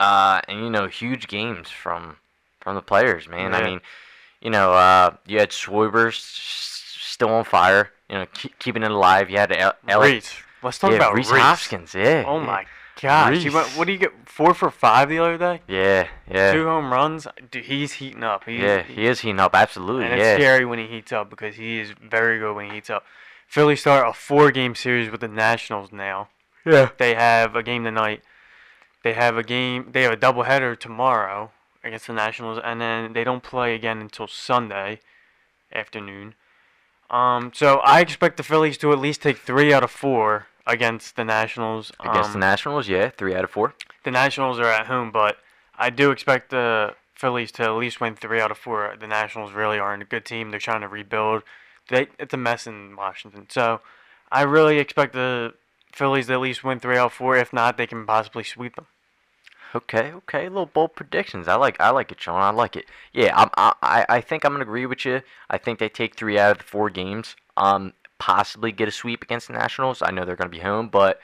Uh, 0.00 0.40
and 0.48 0.60
you 0.60 0.70
know, 0.70 0.88
huge 0.88 1.28
games 1.28 1.70
from 1.70 2.16
from 2.60 2.74
the 2.74 2.82
players, 2.82 3.28
man. 3.28 3.54
I 3.54 3.62
mean, 3.62 3.80
you 4.40 4.50
know, 4.50 4.72
uh, 4.72 5.14
you 5.26 5.38
had 5.38 5.50
Schwarber 5.50 6.08
s- 6.08 6.96
still 7.00 7.28
on 7.30 7.44
fire. 7.44 7.92
You 8.08 8.18
know, 8.18 8.26
keep, 8.34 8.58
keeping 8.58 8.82
it 8.82 8.90
alive. 8.90 9.30
You 9.30 9.38
had 9.38 9.52
El- 9.52 9.74
El- 9.86 10.00
Rhys. 10.00 10.32
Let's 10.62 10.78
talk 10.78 10.90
yeah, 10.90 10.96
about 10.96 11.14
Rhys 11.14 11.30
Rhys. 11.30 11.40
Hoskins. 11.40 11.94
Yeah. 11.94 12.24
Oh 12.26 12.40
yeah. 12.40 12.46
my 12.46 12.66
gosh. 13.00 13.44
Went, 13.52 13.68
what 13.76 13.86
do 13.86 13.92
you 13.92 13.98
get? 13.98 14.12
Four 14.26 14.54
for 14.54 14.70
five 14.70 15.08
the 15.08 15.18
other 15.18 15.36
day? 15.36 15.60
Yeah, 15.68 16.08
yeah, 16.30 16.52
Two 16.52 16.64
home 16.64 16.92
runs? 16.92 17.26
Dude, 17.50 17.64
he's 17.66 17.92
heating 17.94 18.22
up. 18.22 18.44
He's, 18.44 18.62
yeah. 18.62 18.82
He 18.82 19.06
is 19.06 19.20
heating 19.20 19.40
up. 19.40 19.54
Absolutely. 19.54 20.06
And 20.06 20.14
it's 20.14 20.40
scary 20.42 20.64
when 20.64 20.78
he 20.78 20.86
heats 20.86 21.12
up 21.12 21.28
because 21.28 21.56
he 21.56 21.80
is 21.80 21.92
very 22.02 22.38
good 22.38 22.54
when 22.54 22.68
he 22.68 22.76
heats 22.76 22.90
up. 22.90 23.04
Phillies 23.52 23.80
start 23.80 24.08
a 24.08 24.14
four-game 24.14 24.74
series 24.74 25.10
with 25.10 25.20
the 25.20 25.28
Nationals 25.28 25.92
now. 25.92 26.28
Yeah. 26.64 26.88
They 26.96 27.14
have 27.14 27.54
a 27.54 27.62
game 27.62 27.84
tonight. 27.84 28.22
They 29.04 29.12
have 29.12 29.36
a 29.36 29.42
game. 29.42 29.88
They 29.92 30.04
have 30.04 30.12
a 30.12 30.16
doubleheader 30.16 30.78
tomorrow 30.80 31.50
against 31.84 32.06
the 32.06 32.14
Nationals, 32.14 32.58
and 32.64 32.80
then 32.80 33.12
they 33.12 33.24
don't 33.24 33.42
play 33.42 33.74
again 33.74 33.98
until 34.00 34.26
Sunday 34.26 35.00
afternoon. 35.74 36.34
Um, 37.10 37.52
so 37.54 37.80
I 37.84 38.00
expect 38.00 38.38
the 38.38 38.42
Phillies 38.42 38.78
to 38.78 38.90
at 38.90 38.98
least 38.98 39.20
take 39.20 39.36
three 39.36 39.70
out 39.70 39.84
of 39.84 39.90
four 39.90 40.46
against 40.66 41.16
the 41.16 41.24
Nationals. 41.24 41.92
Against 42.00 42.30
the 42.30 42.36
Um, 42.36 42.40
Nationals, 42.40 42.88
yeah, 42.88 43.10
three 43.10 43.34
out 43.34 43.44
of 43.44 43.50
four. 43.50 43.74
the 44.04 44.10
Nationals 44.10 44.58
are 44.60 44.64
at 44.72 44.86
home, 44.86 45.10
but 45.10 45.36
I 45.78 45.90
do 45.90 46.10
expect 46.10 46.48
the 46.48 46.94
Phillies 47.14 47.52
to 47.52 47.64
at 47.64 47.72
least 47.72 48.00
win 48.00 48.16
three 48.16 48.40
out 48.40 48.50
of 48.50 48.56
four. 48.56 48.96
The 48.98 49.06
Nationals 49.06 49.52
really 49.52 49.78
aren't 49.78 50.02
a 50.02 50.06
good 50.06 50.24
team. 50.24 50.50
They're 50.50 50.58
trying 50.58 50.80
to 50.80 50.88
rebuild. 50.88 51.42
They 51.88 52.08
it's 52.18 52.34
a 52.34 52.36
mess 52.36 52.66
in 52.66 52.96
Washington. 52.96 53.46
So 53.50 53.80
I 54.30 54.42
really 54.42 54.78
expect 54.78 55.12
the 55.14 55.54
Phillies 55.92 56.26
to 56.28 56.34
at 56.34 56.40
least 56.40 56.64
win 56.64 56.80
three 56.80 56.96
out 56.96 57.06
of 57.06 57.12
four. 57.12 57.36
If 57.36 57.52
not, 57.52 57.76
they 57.76 57.86
can 57.86 58.06
possibly 58.06 58.44
sweep 58.44 58.76
them. 58.76 58.86
Okay, 59.74 60.12
okay, 60.12 60.48
little 60.48 60.66
bold 60.66 60.94
predictions. 60.94 61.48
I 61.48 61.54
like, 61.54 61.80
I 61.80 61.90
like 61.90 62.12
it, 62.12 62.20
Sean. 62.20 62.42
I 62.42 62.50
like 62.50 62.76
it. 62.76 62.84
Yeah, 63.14 63.32
I'm, 63.34 63.48
I, 63.56 64.04
I- 64.08 64.20
think 64.20 64.44
I'm 64.44 64.52
gonna 64.52 64.64
agree 64.64 64.84
with 64.84 65.06
you. 65.06 65.22
I 65.48 65.56
think 65.56 65.78
they 65.78 65.88
take 65.88 66.14
three 66.14 66.38
out 66.38 66.52
of 66.52 66.58
the 66.58 66.64
four 66.64 66.90
games. 66.90 67.36
Um, 67.56 67.94
possibly 68.18 68.70
get 68.70 68.88
a 68.88 68.90
sweep 68.90 69.22
against 69.22 69.46
the 69.48 69.54
Nationals. 69.54 70.02
I 70.02 70.10
know 70.10 70.24
they're 70.26 70.36
gonna 70.36 70.50
be 70.50 70.58
home, 70.60 70.88
but, 70.88 71.20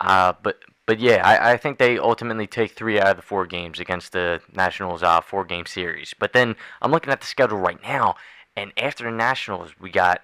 uh, 0.00 0.34
but, 0.40 0.60
but 0.86 1.00
yeah, 1.00 1.26
I, 1.26 1.52
I 1.52 1.56
think 1.56 1.78
they 1.78 1.98
ultimately 1.98 2.46
take 2.46 2.72
three 2.72 3.00
out 3.00 3.08
of 3.08 3.16
the 3.16 3.22
four 3.22 3.44
games 3.46 3.80
against 3.80 4.12
the 4.12 4.40
Nationals. 4.52 5.02
Uh, 5.02 5.20
four 5.20 5.44
game 5.44 5.66
series. 5.66 6.14
But 6.16 6.32
then 6.32 6.54
I'm 6.82 6.92
looking 6.92 7.12
at 7.12 7.20
the 7.20 7.26
schedule 7.26 7.58
right 7.58 7.82
now, 7.82 8.14
and 8.56 8.72
after 8.76 9.04
the 9.04 9.10
Nationals, 9.10 9.72
we 9.80 9.90
got 9.90 10.22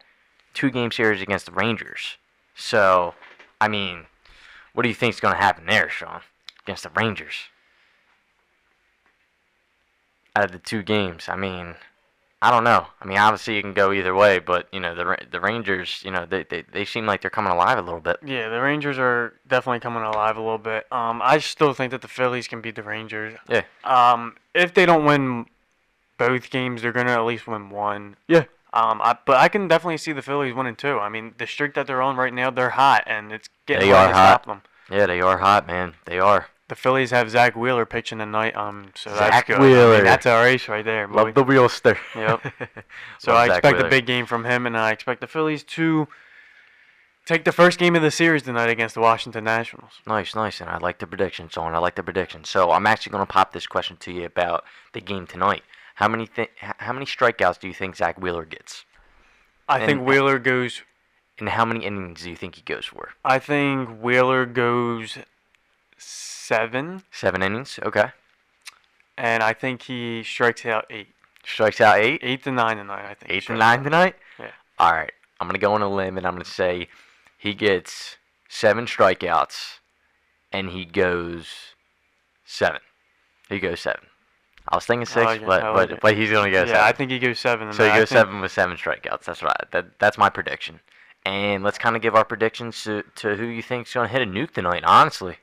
two 0.55 0.71
game 0.71 0.91
series 0.91 1.23
against 1.23 1.47
the 1.47 1.53
Rangers. 1.53 2.17
So, 2.55 3.15
I 3.61 3.69
mean, 3.69 4.07
what 4.73 4.83
do 4.83 4.89
you 4.89 4.95
think 4.95 5.15
is 5.15 5.21
gonna 5.21 5.37
happen 5.37 5.67
there, 5.67 5.89
Sean? 5.89 6.21
Against 6.65 6.83
the 6.83 6.91
Rangers? 6.91 7.49
out 10.37 10.45
of 10.45 10.53
the 10.53 10.59
two 10.59 10.83
games. 10.83 11.29
I 11.29 11.37
mean, 11.37 11.75
I 12.43 12.51
don't 12.51 12.65
know. 12.65 12.87
I 13.01 13.07
mean, 13.07 13.17
obviously 13.17 13.57
it 13.57 13.63
can 13.63 13.73
go 13.73 13.93
either 13.93 14.15
way, 14.15 14.39
but 14.39 14.69
you 14.71 14.79
know 14.79 14.95
the 14.95 15.17
the 15.31 15.41
Rangers, 15.41 16.03
you 16.05 16.11
know, 16.11 16.27
they, 16.27 16.45
they 16.45 16.65
they 16.71 16.85
seem 16.85 17.07
like 17.07 17.23
they're 17.23 17.31
coming 17.31 17.53
alive 17.53 17.79
a 17.79 17.83
little 17.83 18.01
bit. 18.01 18.19
Yeah, 18.25 18.51
the 18.51 18.61
Rangers 18.61 18.99
are 18.99 19.35
definitely 19.49 19.81
coming 19.81 20.03
alive 20.03 20.37
a 20.37 20.41
little 20.41 20.59
bit. 20.59 20.87
Um, 20.93 21.21
I 21.25 21.39
still 21.39 21.73
think 21.73 21.91
that 21.91 22.03
the 22.03 22.09
Phillies 22.09 22.47
can 22.47 22.61
beat 22.61 22.77
the 22.77 22.83
Rangers. 22.83 23.35
Yeah. 23.49 23.63
Um, 23.83 24.37
if 24.55 24.75
they 24.75 24.85
don't 24.85 25.07
win 25.07 25.47
both 26.19 26.51
games, 26.51 26.83
they're 26.83 26.93
gonna 26.93 27.13
at 27.13 27.25
least 27.25 27.47
win 27.47 27.71
one. 27.71 28.17
Yeah. 28.29 28.45
Um, 28.73 29.01
I, 29.03 29.17
but 29.25 29.37
I 29.37 29.49
can 29.49 29.69
definitely 29.69 29.97
see 29.97 30.13
the 30.13 30.21
Phillies 30.23 30.55
winning 30.55 30.77
too. 30.77 30.99
I 30.99 31.09
mean, 31.09 31.35
the 31.39 31.47
streak 31.47 31.75
that 31.75 31.87
they're 31.87 32.03
on 32.03 32.17
right 32.17 32.33
now, 32.35 32.51
they're 32.51 32.71
hot, 32.71 33.05
and 33.07 33.33
it's 33.33 33.49
getting 33.67 33.89
They 33.89 33.95
hard 33.95 34.09
are 34.09 34.13
to 34.13 34.15
hot. 34.15 34.43
stop 34.43 34.47
them. 34.47 34.63
Yeah, 34.91 35.07
they 35.07 35.21
are 35.21 35.39
hot, 35.39 35.67
man. 35.67 35.95
They 36.05 36.19
are. 36.19 36.49
The 36.69 36.75
Phillies 36.75 37.11
have 37.13 37.31
Zack 37.31 37.55
Wheeler 37.57 37.87
pitching 37.87 38.19
tonight. 38.19 38.57
Um, 38.57 38.91
so 38.95 39.11
Zack 39.15 39.31
that's 39.31 39.47
good. 39.47 39.57
I 39.59 39.61
Wheeler. 39.61 39.95
mean, 39.97 40.05
that's 40.05 40.27
a 40.27 40.43
race 40.43 40.69
right 40.69 40.85
there. 40.85 41.07
boy. 41.09 41.23
Love 41.25 41.35
the 41.35 41.43
wheel 41.45 41.69
stir. 41.69 41.97
Yep. 42.15 42.53
So 43.19 43.33
Love 43.33 43.41
I 43.43 43.47
Zack 43.47 43.57
expect 43.59 43.77
Wheeler. 43.77 43.87
a 43.87 43.91
big 43.91 44.07
game 44.07 44.27
from 44.27 44.45
him, 44.45 44.67
and 44.67 44.77
I 44.77 44.91
expect 44.91 45.21
the 45.21 45.27
Phillies 45.27 45.63
to 45.63 46.09
take 47.25 47.45
the 47.45 47.53
first 47.53 47.79
game 47.79 47.97
of 47.97 48.03
the 48.03 48.11
series 48.11 48.43
tonight 48.43 48.69
against 48.69 48.95
the 48.95 49.01
Washington 49.01 49.45
Nationals. 49.45 49.93
Nice, 50.07 50.35
nice, 50.35 50.61
and 50.61 50.69
I 50.69 50.79
like 50.79 50.99
the 50.99 51.07
predictions, 51.07 51.53
Sean. 51.53 51.75
I 51.75 51.79
like 51.79 51.95
the 51.95 52.03
predictions. 52.03 52.49
So 52.51 52.71
I'm 52.73 52.87
actually 52.87 53.13
going 53.13 53.27
to 53.27 53.33
pop 53.33 53.53
this 53.53 53.67
question 53.67 53.97
to 53.99 54.13
you 54.13 54.25
about 54.25 54.65
the 54.93 55.01
game 55.01 55.27
tonight. 55.27 55.63
How 55.97 56.09
many 56.09 56.27
thi- 56.27 56.49
h- 56.63 56.75
How 56.79 56.93
many 56.93 57.05
strikeouts 57.07 57.59
do 57.61 57.69
you 57.69 57.75
think 57.75 57.97
Zack 57.97 58.19
Wheeler 58.21 58.45
gets? 58.45 58.85
I 59.69 59.79
And- 59.79 59.87
think 59.87 60.07
Wheeler 60.09 60.39
goes. 60.39 60.83
And 61.39 61.51
how 61.51 61.67
many 61.67 61.85
innings 61.85 62.23
do 62.23 62.31
you 62.31 62.37
think 62.37 62.55
he 62.55 62.63
goes 62.63 62.87
for? 62.87 63.11
I 63.23 63.39
think 63.39 64.01
Wheeler 64.01 64.47
goes 64.47 65.19
seven, 65.99 67.03
Seven 67.11 67.43
innings. 67.43 67.79
Okay. 67.83 68.11
and 69.19 69.43
I 69.43 69.53
think 69.53 69.83
he 69.83 70.23
strikes 70.23 70.65
out 70.67 70.87
eight, 70.91 71.09
Strikes 71.45 71.81
out 71.81 71.99
eight. 71.99 72.21
eight 72.23 72.43
to 72.45 72.51
nine 72.53 72.77
tonight. 72.79 73.05
I 73.11 73.15
think. 73.15 73.31
Eight 73.33 73.45
to 73.47 73.55
nine 73.55 73.81
out. 73.81 73.85
tonight? 73.85 74.17
Yeah. 74.39 74.51
All 74.79 74.93
right. 74.93 75.13
I'm 75.41 75.47
going 75.47 75.55
to 75.55 75.65
go 75.67 75.75
on 75.75 75.83
a 75.83 75.89
limb 75.89 76.17
and 76.17 76.27
I'm 76.27 76.33
going 76.35 76.45
to 76.45 76.51
say 76.51 76.89
he 77.37 77.53
gets 77.55 78.17
seven 78.49 78.87
strikeouts 78.87 79.79
and 80.53 80.71
he 80.71 80.85
goes 80.87 81.75
seven. 82.45 82.81
He 83.51 83.59
goes 83.61 83.81
seven. 83.81 84.07
I 84.69 84.77
was 84.77 84.85
thinking 84.85 85.07
six, 85.07 85.19
oh, 85.19 85.25
like 85.25 85.43
it, 85.43 85.47
but, 85.47 85.63
oh, 85.63 85.75
but, 85.75 85.91
it. 85.93 86.01
but 86.01 86.17
he's 86.17 86.31
going 86.31 86.47
to 86.47 86.51
go 86.51 86.61
Yeah, 86.65 86.67
seven. 86.67 86.83
I 86.83 86.93
think 86.93 87.11
he 87.11 87.19
goes 87.19 87.39
seven. 87.39 87.73
so 87.73 87.89
he 87.89 87.97
goes 87.97 88.09
seven 88.09 88.41
with 88.41 88.51
seven 88.51 88.77
strikeouts. 88.77 89.25
That's 89.25 89.43
right. 89.43 89.57
That, 89.71 89.99
that's 89.99 90.19
my 90.19 90.29
prediction. 90.29 90.81
And 91.25 91.63
let's 91.63 91.79
kind 91.79 91.95
of 91.95 92.03
give 92.03 92.15
our 92.15 92.25
predictions 92.25 92.83
to, 92.85 93.05
to 93.17 93.37
who 93.37 93.47
you 93.47 93.63
think's 93.63 93.95
going 93.95 94.09
to 94.09 94.13
hit 94.13 94.23
a 94.23 94.27
nuke 94.31 94.53
tonight, 94.53 94.83
honestly. 94.85 95.37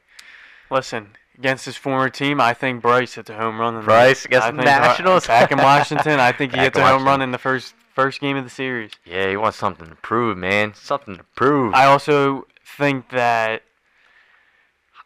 Listen, 0.70 1.10
against 1.38 1.66
his 1.66 1.78
former 1.78 2.10
team, 2.10 2.42
I 2.42 2.54
think 2.54 2.82
Bryce 2.82 3.16
hits 3.16 3.30
a 3.30 3.36
home 3.36 3.60
run. 3.60 3.84
Bryce 3.84 4.26
against 4.26 4.48
I 4.48 4.52
the 4.52 4.64
Nationals? 4.64 5.28
back 5.28 5.52
in 5.52 5.58
Washington. 5.58 6.20
I 6.20 6.32
think 6.32 6.52
he 6.54 6.58
Back 6.58 6.76
hits 6.76 6.80
a 6.80 6.88
home 6.88 7.06
run 7.06 7.22
in 7.22 7.32
the 7.32 7.38
first 7.38 7.76
first 7.94 8.20
game 8.20 8.36
of 8.36 8.44
the 8.44 8.50
series. 8.50 8.92
Yeah, 9.06 9.30
he 9.30 9.38
wants 9.38 9.58
something 9.58 9.88
to 9.88 9.96
prove, 9.96 10.38
man. 10.38 10.74
Something 10.74 11.18
to 11.18 11.24
prove. 11.36 11.74
I 11.74 11.86
also 11.86 12.48
think 12.66 13.10
that 13.10 13.62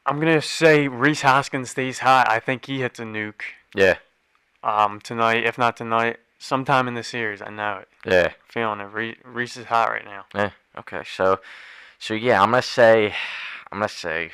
I'm 0.05 0.19
gonna 0.19 0.41
say 0.41 0.88
Rhys 0.88 1.21
Hoskins 1.21 1.71
stays 1.71 2.00
hot. 2.00 2.29
I 2.29 2.39
think 2.39 2.65
he 2.65 2.79
hits 2.79 3.00
a 3.00 3.03
nuke 3.03 3.41
yeah, 3.75 3.97
um, 4.63 4.99
tonight, 5.01 5.43
if 5.45 5.57
not 5.57 5.77
tonight, 5.77 6.17
sometime 6.39 6.87
in 6.87 6.93
the 6.93 7.03
series. 7.03 7.41
I 7.41 7.49
know 7.49 7.79
it. 7.81 7.87
yeah. 8.05 8.31
Feeling 8.47 8.79
it. 8.79 8.85
Re- 8.93 9.17
Rhys 9.23 9.57
is 9.57 9.65
hot 9.65 9.89
right 9.89 10.05
now. 10.05 10.25
Yeah. 10.35 10.51
Okay. 10.77 11.01
So, 11.05 11.39
so 11.99 12.13
yeah, 12.13 12.41
I'm 12.41 12.51
gonna 12.51 12.61
say, 12.61 13.13
I'm 13.71 13.79
gonna 13.79 13.89
say, 13.89 14.31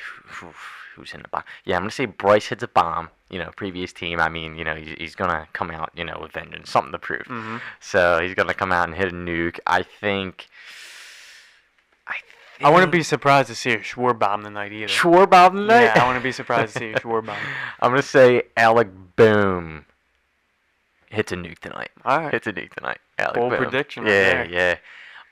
who's 0.96 1.12
in 1.14 1.22
the 1.22 1.28
bomb? 1.28 1.42
Yeah, 1.64 1.76
I'm 1.76 1.82
gonna 1.82 1.90
say 1.90 2.06
Bryce 2.06 2.46
hits 2.48 2.62
a 2.62 2.68
bomb. 2.68 3.10
You 3.30 3.38
know, 3.40 3.50
previous 3.56 3.92
team. 3.92 4.20
I 4.20 4.28
mean, 4.28 4.54
you 4.56 4.64
know, 4.64 4.74
he's, 4.76 4.94
he's 4.98 5.14
gonna 5.14 5.48
come 5.52 5.70
out, 5.70 5.90
you 5.96 6.04
know, 6.04 6.18
with 6.20 6.32
vengeance, 6.32 6.70
something 6.70 6.92
to 6.92 6.98
prove. 6.98 7.26
hmm 7.26 7.56
So 7.80 8.20
he's 8.22 8.34
gonna 8.34 8.54
come 8.54 8.70
out 8.72 8.88
and 8.88 8.96
hit 8.96 9.08
a 9.08 9.14
nuke. 9.14 9.58
I 9.66 9.82
think. 9.82 10.46
I. 12.06 12.14
I 12.62 12.70
wouldn't 12.70 12.92
be 12.92 13.02
surprised 13.02 13.48
to 13.48 13.54
see 13.56 13.72
a 13.72 13.78
Schwarbomb 13.78 14.44
tonight 14.44 14.72
either. 14.72 14.86
Schwarber 14.86 15.50
tonight. 15.50 15.82
Yeah, 15.84 16.02
I 16.04 16.06
wouldn't 16.06 16.22
be 16.22 16.30
surprised 16.32 16.74
to 16.74 16.78
see 16.78 16.92
a 16.92 16.94
Schwarbomb. 17.00 17.36
I'm 17.80 17.90
gonna 17.90 18.02
say 18.02 18.42
Alec 18.56 18.88
Bohm 19.16 19.84
hits 21.14 21.32
a 21.32 21.36
nuke 21.36 21.58
tonight. 21.58 21.90
All 22.04 22.20
right. 22.20 22.32
Hits 22.32 22.46
a 22.46 22.52
nuke 22.52 22.72
tonight. 22.74 22.98
Alec 23.18 23.34
Bold 23.36 23.52
prediction 23.54 24.04
right 24.04 24.10
Yeah, 24.10 24.44
there. 24.44 24.78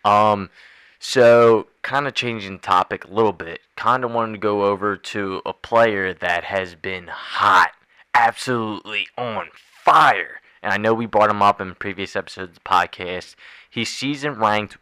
yeah. 0.05 0.31
Um, 0.33 0.51
so 0.99 1.67
kind 1.83 2.07
of 2.07 2.15
changing 2.15 2.61
topic 2.61 3.05
a 3.05 3.13
little 3.13 3.33
bit. 3.33 3.61
Kind 3.77 4.05
of 4.05 4.13
wanted 4.13 4.33
to 4.33 4.39
go 4.39 4.65
over 4.65 4.97
to 4.97 5.43
a 5.45 5.53
player 5.53 6.15
that 6.15 6.45
has 6.45 6.75
been 6.75 7.09
hot, 7.09 7.73
absolutely 8.15 9.07
on 9.19 9.49
fire. 9.55 10.41
And 10.63 10.73
I 10.73 10.77
know 10.77 10.95
we 10.95 11.07
brought 11.07 11.31
him 11.31 11.43
up 11.43 11.61
in 11.61 11.75
previous 11.75 12.15
episodes 12.15 12.51
of 12.51 12.55
the 12.55 12.61
podcast. 12.61 13.35
He's 13.69 13.91
season 13.91 14.35
ranked 14.39 14.77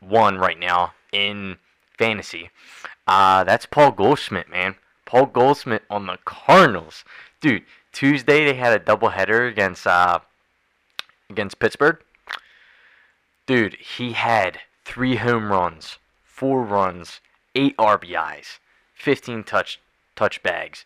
one 0.00 0.38
right 0.38 0.58
now 0.58 0.92
in 1.12 1.56
fantasy. 1.98 2.50
Uh, 3.06 3.42
that's 3.44 3.66
Paul 3.66 3.90
Goldschmidt, 3.92 4.48
man. 4.48 4.76
Paul 5.06 5.26
Goldschmidt 5.26 5.82
on 5.90 6.06
the 6.06 6.18
Cardinals, 6.24 7.04
dude. 7.40 7.64
Tuesday 7.92 8.44
they 8.44 8.54
had 8.54 8.72
a 8.80 8.82
doubleheader 8.84 9.48
against 9.48 9.86
uh, 9.86 10.18
against 11.30 11.58
Pittsburgh. 11.58 11.98
Dude, 13.46 13.74
he 13.74 14.12
had 14.12 14.60
three 14.84 15.16
home 15.16 15.50
runs, 15.50 15.98
four 16.22 16.62
runs, 16.62 17.20
eight 17.54 17.76
RBIs, 17.76 18.58
15 18.94 19.44
touch 19.44 19.80
touch 20.16 20.42
bags. 20.42 20.84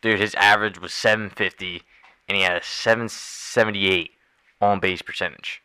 Dude, 0.00 0.20
his 0.20 0.34
average 0.36 0.80
was 0.80 0.92
750, 0.92 1.82
and 2.28 2.36
he 2.36 2.42
had 2.42 2.56
a 2.56 2.62
778 2.62 4.12
on 4.60 4.78
base 4.80 5.02
percentage. 5.02 5.62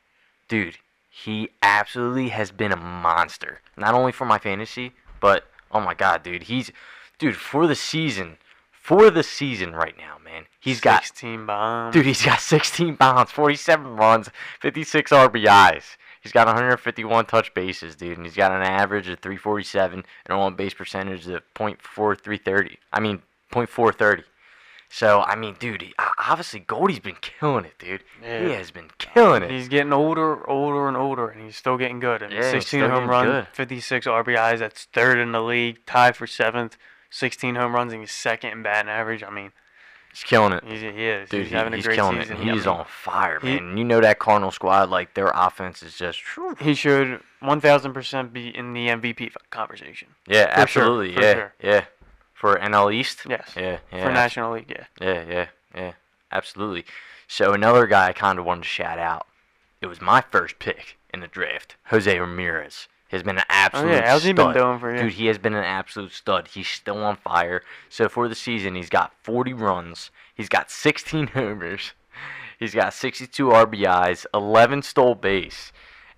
Dude, 0.48 0.77
he 1.10 1.50
absolutely 1.62 2.29
has 2.29 2.51
been 2.51 2.72
a 2.72 2.77
monster. 2.77 3.62
Not 3.77 3.93
only 3.93 4.12
for 4.12 4.25
my 4.25 4.39
fantasy, 4.39 4.93
but 5.20 5.46
oh 5.72 5.79
my 5.79 5.93
god, 5.93 6.24
dude, 6.24 6.43
he's 6.43 6.72
dude 7.20 7.38
for 7.38 7.67
the 7.67 7.75
season, 7.75 8.38
for 8.84 9.10
the 9.10 9.24
season 9.24 9.74
right 9.74 9.96
now, 9.98 10.18
man. 10.24 10.44
He's 10.60 10.82
got 10.82 11.04
16 11.06 11.46
bombs. 11.46 11.94
Dude, 11.94 12.06
he's 12.06 12.22
got 12.24 12.40
16 12.42 12.96
bounds, 12.96 13.32
47 13.32 13.96
runs, 13.96 14.30
56 14.60 15.10
RBIs. 15.12 15.96
He's 16.22 16.34
got 16.34 16.48
151 16.48 17.25
touch 17.25 17.54
bases, 17.54 17.96
dude, 17.96 18.18
and 18.18 18.25
he's 18.25 18.36
got 18.36 18.52
an 18.52 18.62
average 18.62 19.08
of 19.08 19.20
347 19.20 20.04
and 20.25 20.38
a 20.38 20.40
on 20.40 20.56
base 20.56 20.74
percentage 20.74 21.28
of 21.28 21.42
.4330. 21.56 22.78
I 22.92 23.00
mean, 23.00 23.22
.430. 23.52 24.24
So, 24.90 25.22
I 25.22 25.36
mean, 25.36 25.56
dude, 25.60 25.94
obviously 26.20 26.60
Goldie's 26.60 27.00
been 27.00 27.16
killing 27.20 27.66
it, 27.66 27.80
dude. 27.80 28.04
He 28.22 28.52
has 28.52 28.70
been 28.70 28.90
killing 29.00 29.44
it. 29.44 29.50
He's 29.50 29.68
getting 29.68 29.92
older, 29.92 30.48
older, 30.50 30.88
and 30.88 30.96
older, 30.96 31.30
and 31.30 31.42
he's 31.44 31.56
still 31.56 31.78
getting 31.78 32.00
good. 32.00 32.22
I 32.22 32.28
mean, 32.28 32.38
Yeah, 32.38 32.52
16 32.52 32.82
home 32.90 33.10
runs, 33.10 33.28
good. 33.32 33.48
56 33.54 34.06
RBIs. 34.06 34.60
That's 34.60 34.86
third 34.94 35.18
in 35.18 35.32
the 35.32 35.42
league, 35.42 35.86
tied 35.86 36.16
for 36.16 36.28
seventh. 36.28 36.78
16 37.13 37.55
home 37.55 37.74
runs, 37.75 37.93
and 37.93 38.01
he's 38.01 38.12
second 38.12 38.51
in 38.51 38.63
batting 38.63 38.89
average. 38.89 39.24
I 39.24 39.29
mean, 39.29 39.51
He's 40.12 40.24
killing 40.24 40.53
it. 40.53 40.63
He's, 40.63 40.82
he 40.82 40.88
is. 41.08 41.27
Dude, 41.29 41.41
he's 41.41 41.50
he- 41.50 41.55
having 41.55 41.74
a 41.74 41.77
he's 41.77 41.86
great 41.88 41.96
killing 41.96 42.22
season. 42.22 42.38
it. 42.38 42.53
He's 42.53 42.67
on 42.67 42.86
fire, 42.86 43.39
He- 43.39 43.60
man. 43.60 43.77
you 43.77 43.84
know 43.84 44.00
that 44.00 44.20
Cardinal 44.20 44.51
squad, 44.51 44.89
like 44.91 45.15
their 45.15 45.32
offense 45.34 45.82
is 45.82 45.98
just. 45.98 46.22
whew. 46.36 46.55
He 46.60 46.75
should 46.75 47.20
1,000% 47.41 48.32
be 48.32 48.55
in 48.55 48.74
the 48.74 48.89
MVP 48.89 49.32
conversation. 49.50 50.10
Yeah, 50.27 50.62
For 50.62 50.67
sure, 50.67 50.82
absolutely. 50.84 51.15
for 51.15 51.22
yeah, 51.22 51.34
sure. 51.34 51.53
yeah. 51.63 51.86
For 52.34 52.55
NL 52.58 52.93
East. 52.93 53.22
Yes. 53.27 53.53
Yeah, 53.58 53.79
yeah. 53.91 54.03
For 54.05 54.12
National 54.12 54.53
League, 54.53 54.70
yeah. 54.70 54.86
Yeah, 55.01 55.24
yeah, 55.27 55.48
yeah. 55.74 55.91
Absolutely. 56.32 56.86
So 57.27 57.53
another 57.53 57.88
guy 57.88 58.10
I 58.10 58.13
kind 58.13 58.38
of 58.38 58.46
wanted 58.46 58.63
to 58.63 58.67
shout 58.70 59.00
out. 59.00 59.25
It 59.82 59.88
was 59.88 60.00
my 60.01 60.22
first 60.22 60.60
pick 60.60 60.98
in 61.13 61.22
the 61.22 61.27
draft, 61.27 61.75
Jose 61.88 62.20
Ramirez. 62.20 62.88
Has 63.13 63.24
been 63.24 63.38
an 63.38 63.43
absolute 63.48 63.91
Oh, 63.91 63.96
yeah, 63.96 64.08
how's 64.10 64.24
he 64.24 64.34
been 64.34 64.53
doing 64.53 64.79
for 64.79 64.93
you? 64.93 65.03
Dude, 65.03 65.13
he 65.13 65.27
has 65.27 65.38
been 65.38 65.53
an 65.53 65.63
absolute 65.63 66.12
stud. 66.12 66.48
He's 66.50 66.67
still 66.67 66.98
on 67.03 67.15
fire. 67.15 67.62
So 67.88 68.10
for 68.10 68.27
the 68.27 68.36
season, 68.36 68.75
he's 68.75 68.89
got 68.89 69.13
40 69.24 69.53
runs. 69.53 70.10
He's 70.34 70.50
got 70.50 70.70
16 70.72 71.27
homers. 71.36 71.93
He's 72.60 72.74
got 72.74 72.93
62 72.93 73.48
RBIs, 73.48 74.25
11 74.34 74.82
stole 74.82 75.15
base, 75.15 75.72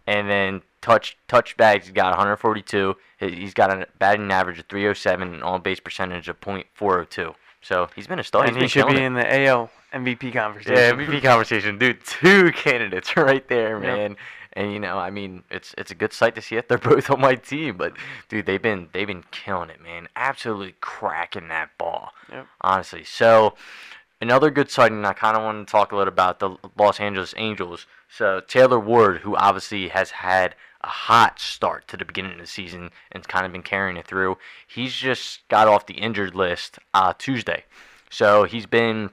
and 0.07 0.29
then 0.29 0.61
touch 0.81 1.17
touchbacks. 1.27 1.83
He's 1.83 1.91
got 1.91 2.11
142. 2.11 2.95
He- 3.19 3.35
He's 3.35 3.53
got 3.53 3.71
a 3.71 3.87
batting 3.99 4.31
average 4.31 4.59
of 4.59 4.65
307 4.67 5.33
and 5.33 5.43
on 5.43 5.61
base 5.61 5.79
percentage 5.79 6.29
of 6.29 6.39
.402. 6.41 7.35
So 7.65 7.89
he's 7.95 8.05
been 8.07 8.19
a 8.19 8.23
star. 8.23 8.45
and 8.45 8.55
he 8.55 8.67
should 8.67 8.87
be 8.87 8.93
it. 8.97 9.01
in 9.01 9.13
the 9.15 9.45
AL 9.47 9.71
MVP 9.91 10.31
conversation. 10.33 10.73
Yeah, 10.75 10.91
MVP 10.91 11.23
conversation, 11.23 11.79
dude. 11.79 12.03
Two 12.05 12.51
candidates 12.55 13.17
right 13.17 13.47
there, 13.47 13.73
Yep. 13.73 13.81
man. 13.81 14.15
And 14.53 14.71
you 14.71 14.79
know, 14.79 14.97
I 14.99 15.09
mean, 15.09 15.43
it's 15.49 15.73
it's 15.77 15.89
a 15.91 15.95
good 15.95 16.13
sight 16.13 16.35
to 16.35 16.41
see 16.41 16.55
it. 16.57 16.69
They're 16.69 16.77
both 16.93 17.09
on 17.09 17.19
my 17.19 17.35
team, 17.35 17.75
but 17.77 17.93
dude, 18.29 18.45
they've 18.45 18.61
been 18.61 18.89
they've 18.93 19.07
been 19.07 19.23
killing 19.31 19.69
it, 19.71 19.81
man. 19.81 20.07
Absolutely 20.15 20.75
cracking 20.79 21.47
that 21.49 21.71
ball. 21.79 22.11
Yep. 22.31 22.45
Honestly, 22.61 23.03
so 23.03 23.55
another 24.21 24.51
good 24.51 24.69
sighting. 24.69 25.03
I 25.03 25.13
kind 25.13 25.35
of 25.35 25.43
want 25.43 25.67
to 25.67 25.71
talk 25.71 25.91
a 25.91 25.95
little 25.97 26.13
about 26.13 26.39
the 26.39 26.55
Los 26.77 26.99
Angeles 26.99 27.33
Angels. 27.35 27.87
So 28.07 28.41
Taylor 28.47 28.79
Ward, 28.79 29.21
who 29.21 29.35
obviously 29.35 29.89
has 29.89 30.11
had 30.11 30.55
a 30.85 30.89
hot 30.89 31.39
start 31.39 31.87
to 31.87 31.97
the 31.97 32.05
beginning 32.05 32.33
of 32.33 32.39
the 32.39 32.47
season 32.47 32.91
and 33.11 33.27
kind 33.27 33.45
of 33.45 33.51
been 33.51 33.63
carrying 33.63 33.97
it 33.97 34.05
through. 34.05 34.37
He's 34.67 34.93
just 34.93 35.47
got 35.49 35.67
off 35.67 35.87
the 35.87 35.95
injured 35.95 36.35
list 36.35 36.77
uh, 36.93 37.13
Tuesday, 37.17 37.65
so 38.09 38.43
he's 38.43 38.67
been 38.67 39.09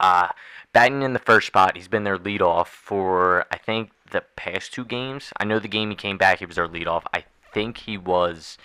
uh, 0.00 0.28
batting 0.72 1.02
in 1.02 1.12
the 1.12 1.18
first 1.18 1.46
spot. 1.46 1.76
He's 1.76 1.88
been 1.88 2.04
their 2.04 2.18
leadoff 2.18 2.68
for 2.68 3.46
I 3.52 3.58
think 3.58 3.90
the 4.10 4.22
past 4.36 4.72
two 4.72 4.84
games. 4.84 5.32
I 5.36 5.44
know 5.44 5.58
the 5.58 5.68
game 5.68 5.90
he 5.90 5.96
came 5.96 6.18
back, 6.18 6.38
he 6.38 6.46
was 6.46 6.56
their 6.56 6.68
leadoff. 6.68 7.02
I 7.12 7.24
think 7.52 7.78
he 7.78 7.98
was 7.98 8.56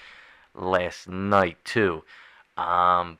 last 0.56 1.10
night 1.10 1.58
too. 1.66 2.04
Um, 2.58 3.18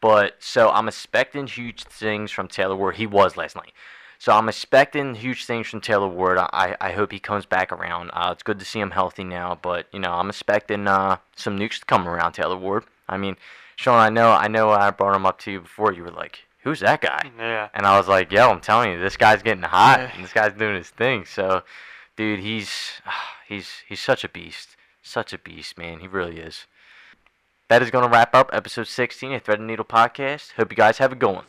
but 0.00 0.36
so 0.38 0.70
I'm 0.70 0.88
expecting 0.88 1.48
huge 1.48 1.82
things 1.82 2.30
from 2.30 2.46
Taylor 2.46 2.76
Ward. 2.76 2.96
He 2.96 3.06
was 3.06 3.36
last 3.36 3.56
night. 3.56 3.72
So 4.18 4.32
I'm 4.32 4.48
expecting 4.48 5.14
huge 5.14 5.44
things 5.44 5.66
from 5.66 5.80
Taylor 5.80 6.08
Ward. 6.08 6.38
I, 6.38 6.76
I 6.80 6.92
hope 6.92 7.12
he 7.12 7.18
comes 7.18 7.46
back 7.46 7.70
around. 7.70 8.10
Uh, 8.12 8.30
it's 8.32 8.42
good 8.42 8.58
to 8.58 8.64
see 8.64 8.80
him 8.80 8.90
healthy 8.90 9.24
now, 9.24 9.58
but 9.60 9.86
you 9.92 9.98
know 9.98 10.12
I'm 10.12 10.28
expecting 10.28 10.88
uh, 10.88 11.18
some 11.36 11.58
nukes 11.58 11.80
to 11.80 11.84
come 11.84 12.08
around 12.08 12.32
Taylor 12.32 12.56
Ward. 12.56 12.84
I 13.08 13.16
mean, 13.16 13.36
Sean, 13.76 13.98
I 13.98 14.08
know 14.08 14.32
I 14.32 14.48
know 14.48 14.70
I 14.70 14.90
brought 14.90 15.14
him 15.14 15.26
up 15.26 15.38
to 15.40 15.52
you 15.52 15.60
before. 15.60 15.92
You 15.92 16.04
were 16.04 16.10
like, 16.10 16.40
"Who's 16.62 16.80
that 16.80 17.02
guy?" 17.02 17.30
Yeah. 17.38 17.68
And 17.74 17.86
I 17.86 17.98
was 17.98 18.08
like, 18.08 18.32
"Yo, 18.32 18.50
I'm 18.50 18.60
telling 18.60 18.92
you, 18.92 19.00
this 19.00 19.16
guy's 19.16 19.42
getting 19.42 19.62
hot. 19.62 20.00
Yeah. 20.00 20.10
And 20.14 20.24
this 20.24 20.32
guy's 20.32 20.54
doing 20.54 20.76
his 20.76 20.90
thing." 20.90 21.24
So, 21.26 21.62
dude, 22.16 22.40
he's 22.40 22.92
he's 23.48 23.82
he's 23.86 24.00
such 24.00 24.24
a 24.24 24.28
beast, 24.28 24.76
such 25.02 25.32
a 25.32 25.38
beast, 25.38 25.76
man. 25.76 26.00
He 26.00 26.08
really 26.08 26.38
is. 26.38 26.66
That 27.68 27.82
is 27.82 27.90
going 27.90 28.04
to 28.04 28.10
wrap 28.10 28.32
up 28.32 28.50
episode 28.52 28.86
16 28.86 29.32
of 29.32 29.42
Thread 29.42 29.58
and 29.58 29.66
Needle 29.66 29.84
podcast. 29.84 30.52
Hope 30.52 30.70
you 30.70 30.76
guys 30.76 30.98
have 30.98 31.10
a 31.10 31.16
good 31.16 31.34
one. 31.34 31.44